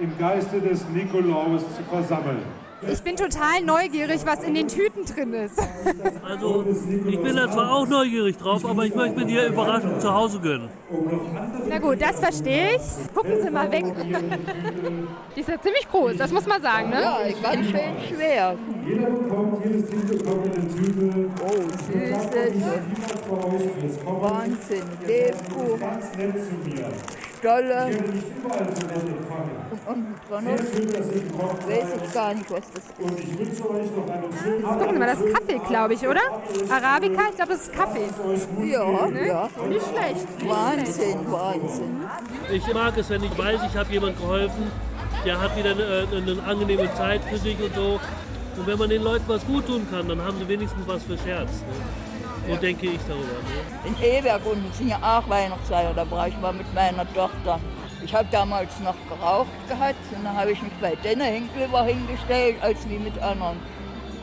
im 0.00 0.18
Geiste 0.18 0.60
des 0.60 0.88
Nikolaus 0.88 1.62
zu 1.76 1.82
versammeln. 1.90 2.42
Ich 2.90 3.02
bin 3.02 3.16
total 3.16 3.60
neugierig, 3.66 4.22
was 4.24 4.42
in 4.42 4.54
den 4.54 4.66
Tüten 4.66 5.04
drin 5.04 5.34
ist. 5.34 5.60
Also, 6.26 6.64
ich 7.06 7.20
bin 7.20 7.36
da 7.36 7.50
zwar 7.50 7.72
auch 7.72 7.86
neugierig 7.86 8.38
drauf, 8.38 8.64
aber 8.64 8.86
ich 8.86 8.94
möchte 8.94 9.18
mir 9.18 9.26
die 9.26 9.46
Überraschung 9.46 10.00
zu 10.00 10.10
Hause 10.12 10.40
gönnen. 10.40 10.68
Na 11.68 11.78
gut, 11.78 12.00
das 12.02 12.18
verstehe 12.18 12.76
ich. 12.76 13.14
Gucken 13.14 13.40
Sie 13.42 13.50
mal 13.50 13.70
weg. 13.70 13.84
Die 15.36 15.40
ist 15.40 15.48
ja 15.48 15.60
ziemlich 15.60 15.88
groß, 15.88 16.16
das 16.16 16.32
muss 16.32 16.46
man 16.46 16.60
sagen, 16.60 16.90
ne? 16.90 17.00
Ja, 17.00 17.18
ganz 17.42 17.66
schön 17.66 17.94
schwer. 18.08 18.56
Jeder 18.84 19.06
bekommt, 19.10 19.64
jedes 19.64 19.88
Kind 19.88 20.06
bekommt 20.08 20.44
eine 20.46 20.68
Tüte. 20.68 21.30
Oh, 21.44 21.62
süßes. 21.92 22.54
Wahnsinn. 24.20 24.82
Lebkuchen. 25.06 25.80
Ganz 25.80 26.16
nett 26.16 26.34
zu 26.34 26.68
mir. 26.68 26.86
Stolle. 27.38 27.86
Und 29.86 29.96
unten 29.96 30.14
dran 30.28 30.44
weiß 30.46 31.86
ich 32.04 32.12
gar 32.12 32.34
nicht, 32.34 32.50
was 32.50 32.60
das 32.74 32.84
ist. 32.84 33.00
Und 33.00 33.18
ich 33.18 33.38
wünsche 33.38 33.70
euch 33.70 33.90
noch 33.96 34.08
einen 34.12 34.32
schönen 34.42 34.62
Gucken 34.62 34.92
Sie 34.92 34.98
mal, 34.98 35.06
das 35.06 35.20
ist 35.22 35.34
Kaffee, 35.34 35.58
glaube 35.66 35.94
ich, 35.94 36.06
oder? 36.06 36.20
Arabica, 36.68 37.22
ich 37.30 37.36
glaube, 37.36 37.52
das 37.52 37.62
ist 37.62 37.72
Kaffee. 37.72 38.08
Ja, 38.66 39.06
Ne? 39.06 39.26
ja. 39.26 39.48
Nicht 39.68 39.86
schlecht. 39.86 40.26
Wahnsinn, 40.46 40.79
Wahnsinn. 41.30 42.04
Ich 42.52 42.74
mag 42.74 42.96
es, 42.96 43.10
wenn 43.10 43.24
ich 43.24 43.36
weiß, 43.36 43.60
ich 43.70 43.76
habe 43.76 43.92
jemand 43.92 44.18
geholfen, 44.18 44.70
der 45.24 45.40
hat 45.40 45.56
wieder 45.56 45.70
eine, 45.70 46.06
eine 46.14 46.42
angenehme 46.42 46.92
Zeit 46.94 47.22
für 47.24 47.36
sich 47.36 47.58
und 47.60 47.74
so. 47.74 48.00
Und 48.56 48.66
wenn 48.66 48.78
man 48.78 48.88
den 48.88 49.02
Leuten 49.02 49.24
was 49.28 49.44
gut 49.46 49.66
tun 49.66 49.86
kann, 49.90 50.08
dann 50.08 50.22
haben 50.22 50.38
sie 50.38 50.48
wenigstens 50.48 50.86
was 50.86 51.02
für 51.04 51.16
Scherz. 51.18 51.50
Ne? 52.46 52.54
So 52.54 52.56
denke 52.56 52.86
ich 52.86 53.00
darüber. 53.06 53.24
Ne? 53.24 53.88
In 53.88 54.02
Eberg 54.02 54.40
unten 54.44 54.72
sind 54.72 54.88
ja 54.88 54.98
auch 55.02 55.28
Weihnachtsfeier, 55.28 55.92
da 55.94 56.10
war 56.10 56.28
ich 56.28 56.38
mal 56.38 56.52
mit 56.52 56.72
meiner 56.74 57.06
Tochter. 57.14 57.60
Ich 58.02 58.14
habe 58.14 58.26
damals 58.30 58.80
noch 58.80 58.96
geraucht 59.08 59.68
gehabt 59.68 59.94
und 60.16 60.24
dann 60.24 60.36
habe 60.36 60.52
ich 60.52 60.62
mich 60.62 60.72
bei 60.80 60.94
denen 60.96 61.20
Henkelber 61.20 61.84
hingestellt, 61.84 62.56
als 62.62 62.88
wie 62.88 62.98
mit 62.98 63.20
anderen. 63.22 63.58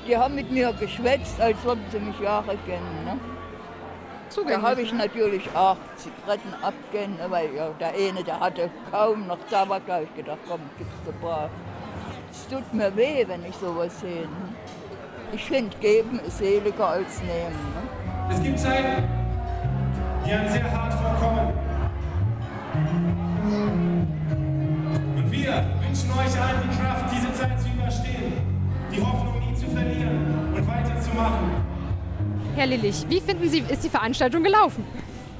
Die 0.07 0.17
haben 0.17 0.35
mit 0.35 0.51
mir 0.51 0.73
geschwätzt, 0.73 1.39
als 1.39 1.57
ob 1.65 1.77
sie 1.91 1.99
mich 1.99 2.19
Jahre 2.19 2.57
kennen. 2.65 3.05
Ne? 3.05 3.19
Da 4.45 4.61
habe 4.61 4.81
ich 4.81 4.93
natürlich 4.93 5.43
auch 5.55 5.77
Zigaretten 5.95 6.53
abgegeben, 6.61 7.17
weil 7.29 7.53
ja, 7.55 7.69
der 7.79 7.89
eine, 7.89 8.23
der 8.23 8.39
hatte 8.39 8.69
kaum 8.91 9.27
noch 9.27 9.39
Tabak, 9.49 9.81
da 9.87 9.95
habe 9.95 10.03
ich 10.03 10.15
gedacht, 10.15 10.37
komm, 10.47 10.61
gib's 10.77 10.91
dir 11.05 11.11
ein 11.11 11.19
paar. 11.19 11.49
Es 12.31 12.47
tut 12.47 12.73
mir 12.73 12.95
weh, 12.95 13.27
wenn 13.27 13.43
ich 13.45 13.55
sowas 13.55 13.99
sehe. 13.99 14.21
Ne? 14.21 14.55
Ich 15.33 15.43
finde, 15.43 15.75
geben 15.77 16.19
ist 16.19 16.37
seliger 16.37 16.87
als 16.87 17.19
nehmen. 17.21 17.55
Ne? 17.73 18.33
Es 18.33 18.41
gibt 18.41 18.59
Zeiten, 18.59 19.03
die 20.25 20.31
einem 20.31 20.49
sehr 20.49 20.71
hart 20.71 20.93
vorkommen. 20.93 21.53
Und 25.15 25.31
wir 25.31 25.65
wünschen 25.81 26.11
euch 26.11 26.41
allen 26.41 26.61
die 26.69 26.77
Kraft, 26.77 27.05
diese 27.11 27.33
Zeit 27.33 27.59
zu 27.59 27.67
überstehen, 27.69 28.33
die 28.93 29.01
Hoffnung 29.01 29.39
nie 29.39 29.55
zu 29.55 29.65
verlieren 29.67 30.53
und 30.55 30.67
weiterzumachen. 30.67 31.56
Herr 32.57 32.65
Lillich, 32.65 33.05
wie 33.07 33.21
finden 33.21 33.47
Sie, 33.47 33.59
ist 33.69 33.83
die 33.83 33.89
Veranstaltung 33.89 34.41
gelaufen? 34.41 34.83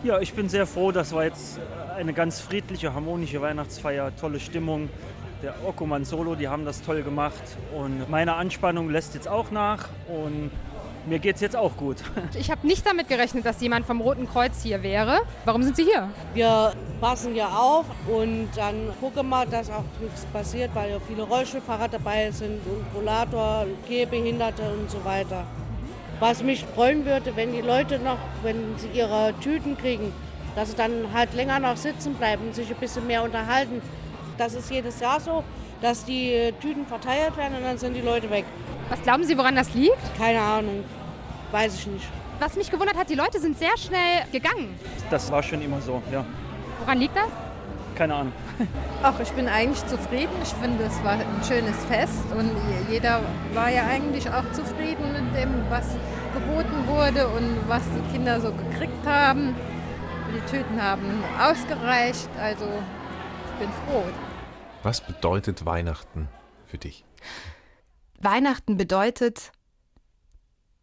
Ja, 0.04 0.20
ich 0.20 0.36
bin 0.36 0.50
sehr 0.50 0.68
froh, 0.68 0.92
das 0.92 1.14
war 1.14 1.24
jetzt 1.24 1.60
eine 1.96 2.14
ganz 2.14 2.40
friedliche, 2.40 2.94
harmonische 2.94 3.42
Weihnachtsfeier, 3.42 4.16
tolle 4.22 4.40
Stimmung. 4.40 4.88
Der 5.42 5.56
Okuman 5.66 6.06
Solo, 6.06 6.36
die 6.36 6.48
haben 6.48 6.64
das 6.64 6.84
toll 6.84 7.02
gemacht 7.02 7.42
und 7.76 8.08
meine 8.08 8.36
Anspannung 8.36 8.92
lässt 8.92 9.16
jetzt 9.16 9.28
auch 9.28 9.50
nach 9.50 9.90
und 10.08 10.52
mir 11.08 11.18
geht 11.18 11.38
es 11.38 11.42
jetzt 11.42 11.56
auch 11.56 11.76
gut. 11.76 11.98
Ich 12.40 12.52
habe 12.52 12.68
nicht 12.68 12.86
damit 12.86 13.08
gerechnet, 13.08 13.48
dass 13.48 13.60
jemand 13.62 13.88
vom 13.88 14.00
Roten 14.00 14.28
Kreuz 14.30 14.62
hier 14.62 14.84
wäre. 14.84 15.22
Warum 15.44 15.64
sind 15.64 15.76
Sie 15.76 15.86
hier? 15.86 16.12
Wir 16.36 16.74
passen 17.02 17.36
ja 17.36 17.48
auf 17.48 17.86
und 18.08 18.50
dann 18.56 18.76
gucken 19.02 19.28
wir, 19.30 19.48
dass 19.48 19.72
auch 19.72 19.84
nichts 20.00 20.24
passiert, 20.32 20.70
weil 20.76 20.92
ja 20.92 20.98
viele 21.08 21.24
Rollstuhlfahrer 21.24 21.88
dabei 21.88 22.30
sind 22.30 22.60
und 22.68 22.86
Rollator, 22.96 23.66
Gehbehinderte 23.88 24.62
und 24.62 24.92
so 24.92 25.04
weiter. 25.04 25.48
Was 26.20 26.42
mich 26.42 26.66
freuen 26.66 27.06
würde, 27.06 27.36
wenn 27.36 27.52
die 27.54 27.62
Leute 27.62 28.00
noch, 28.00 28.18
wenn 28.42 28.76
sie 28.78 28.88
ihre 28.88 29.36
Tüten 29.40 29.78
kriegen, 29.78 30.12
dass 30.56 30.72
sie 30.72 30.76
dann 30.76 31.14
halt 31.14 31.34
länger 31.36 31.60
noch 31.60 31.78
sitzen 31.78 32.16
bleiben 32.16 32.48
und 32.48 32.56
sich 32.56 32.70
ein 32.70 32.78
bisschen 32.78 33.06
mehr 33.06 33.22
unterhalten. 33.24 33.82
Das 34.38 34.56
ist 34.56 34.72
jedes 34.72 35.00
Jahr 35.00 35.20
so, 35.20 35.44
dass 35.80 36.06
die 36.06 36.54
Tüten 36.60 36.88
verteilt 36.88 37.38
werden 37.38 37.58
und 37.58 37.64
dann 37.64 37.78
sind 37.78 37.94
die 37.94 38.02
Leute 38.02 38.30
weg. 38.32 38.46
Was 38.90 39.02
glauben 39.04 39.24
Sie, 39.26 39.38
woran 39.38 39.56
das 39.56 39.74
liegt? 39.76 39.98
Keine 40.18 40.42
Ahnung, 40.42 40.84
weiß 41.52 41.76
ich 41.76 41.88
nicht. 41.88 42.08
Was 42.40 42.56
mich 42.56 42.72
gewundert 42.72 42.98
hat, 42.98 43.10
die 43.10 43.16
Leute 43.16 43.40
sind 43.40 43.58
sehr 43.58 43.78
schnell 43.78 44.24
gegangen. 44.32 44.76
Das 45.12 45.32
war 45.32 45.44
schon 45.44 45.62
immer 45.62 45.82
so, 45.82 46.02
ja. 46.12 46.26
Woran 46.80 47.00
liegt 47.00 47.16
das? 47.16 47.30
Keine 47.98 48.14
Ahnung. 48.14 48.34
Ach, 49.02 49.20
ich 49.20 49.32
bin 49.32 49.48
eigentlich 49.48 49.84
zufrieden. 49.88 50.34
Ich 50.44 50.50
finde, 50.50 50.84
es 50.84 51.04
war 51.04 51.14
ein 51.14 51.44
schönes 51.44 51.76
Fest 51.86 52.26
und 52.32 52.52
jeder 52.92 53.22
war 53.56 53.72
ja 53.72 53.88
eigentlich 53.88 54.30
auch 54.30 54.44
zufrieden 54.52 55.14
mit 55.14 55.36
dem, 55.36 55.68
was 55.72 55.96
geboten 56.32 56.88
wurde 56.88 57.28
und 57.28 57.58
was 57.68 57.82
die 57.86 58.12
Kinder 58.14 58.40
so 58.40 58.54
gekriegt 58.54 59.04
haben. 59.04 59.56
Die 60.32 60.52
Tüten 60.52 60.80
haben 60.80 61.24
ausgereicht, 61.40 62.30
also 62.40 62.66
ich 62.66 63.66
bin 63.66 63.70
froh. 63.88 64.04
Was 64.84 65.02
bedeutet 65.02 65.66
Weihnachten 65.66 66.28
für 66.68 66.78
dich? 66.78 67.04
Weihnachten 68.20 68.78
bedeutet, 68.78 69.52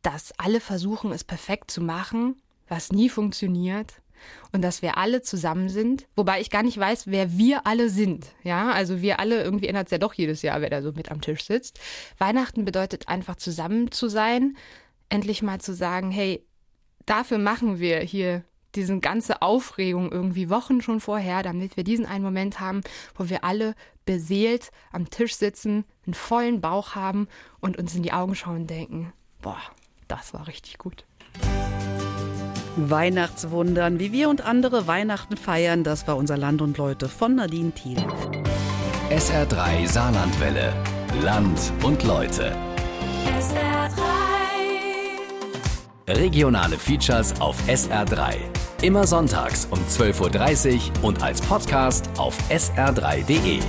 dass 0.03 0.33
alle 0.37 0.59
versuchen, 0.59 1.13
es 1.13 1.23
perfekt 1.23 1.71
zu 1.71 1.81
machen, 1.81 2.43
was 2.67 2.91
nie 2.91 3.09
funktioniert 3.09 4.03
und 4.53 4.63
dass 4.63 4.83
wir 4.83 4.97
alle 4.99 5.23
zusammen 5.23 5.69
sind, 5.69 6.07
wobei 6.17 6.41
ich 6.41 6.51
gar 6.51 6.63
nicht 6.63 6.79
weiß, 6.79 7.07
wer 7.07 7.37
wir 7.37 7.67
alle 7.67 7.91
sind. 7.91 8.27
Ja, 8.43 8.71
also 8.71 9.03
wir 9.03 9.21
alle, 9.21 9.43
irgendwie 9.43 9.69
ändert 9.69 9.87
es 9.87 9.93
ja 9.93 9.99
doch 9.99 10.15
jedes 10.15 10.43
Jahr, 10.43 10.61
wer 10.61 10.71
da 10.71 10.83
so 10.83 10.93
mit 10.93 11.11
am 11.11 11.21
Tisch 11.21 11.45
sitzt. 11.45 11.81
Weihnachten 12.19 12.65
bedeutet 12.65 13.09
einfach 13.09 13.37
zusammen 13.37 13.91
zu 13.91 14.09
sein, 14.09 14.57
endlich 15.09 15.43
mal 15.43 15.61
zu 15.61 15.75
sagen, 15.75 16.11
hey, 16.11 16.45
dafür 17.07 17.39
machen 17.39 17.79
wir 17.79 18.01
hier 18.01 18.45
diese 18.75 18.99
ganze 18.99 19.43
Aufregung 19.43 20.11
irgendwie 20.11 20.51
Wochen 20.51 20.81
schon 20.81 21.01
vorher, 21.01 21.43
damit 21.43 21.77
wir 21.77 21.85
diesen 21.85 22.07
einen 22.07 22.25
Moment 22.25 22.61
haben, 22.61 22.81
wo 23.15 23.29
wir 23.29 23.45
alle 23.45 23.75
beseelt 24.05 24.71
am 24.93 25.11
Tisch 25.11 25.37
sitzen, 25.37 25.85
einen 26.07 26.15
vollen 26.15 26.61
Bauch 26.61 26.95
haben 26.95 27.29
und 27.61 27.79
uns 27.79 27.95
in 27.95 28.03
die 28.03 28.13
Augen 28.13 28.35
schauen 28.35 28.63
und 28.63 28.71
denken, 28.71 29.13
boah, 29.41 29.61
das 30.09 30.35
war 30.35 30.47
richtig 30.47 30.79
gut. 30.79 31.05
Weihnachtswundern, 32.77 33.99
wie 33.99 34.13
wir 34.13 34.29
und 34.29 34.45
andere 34.45 34.87
Weihnachten 34.87 35.37
feiern, 35.37 35.85
das 35.85 36.07
war 36.07 36.17
unser 36.17 36.37
Land 36.37 36.61
und 36.61 36.77
Leute 36.77 37.09
von 37.09 37.37
Nadine 37.37 37.73
Thiel. 37.73 37.99
SR3 39.11 39.87
Saarlandwelle. 39.87 40.73
Land 41.23 41.73
und 41.83 42.03
Leute. 42.03 42.57
SR3. 43.39 44.05
Regionale 46.09 46.77
Features 46.77 47.41
auf 47.41 47.57
SR3. 47.69 48.35
Immer 48.83 49.07
sonntags 49.07 49.67
um 49.71 49.79
12.30 49.79 50.75
Uhr 50.75 51.05
und 51.05 51.23
als 51.23 51.41
Podcast 51.41 52.11
auf 52.19 52.37
sr3.de. 52.51 53.61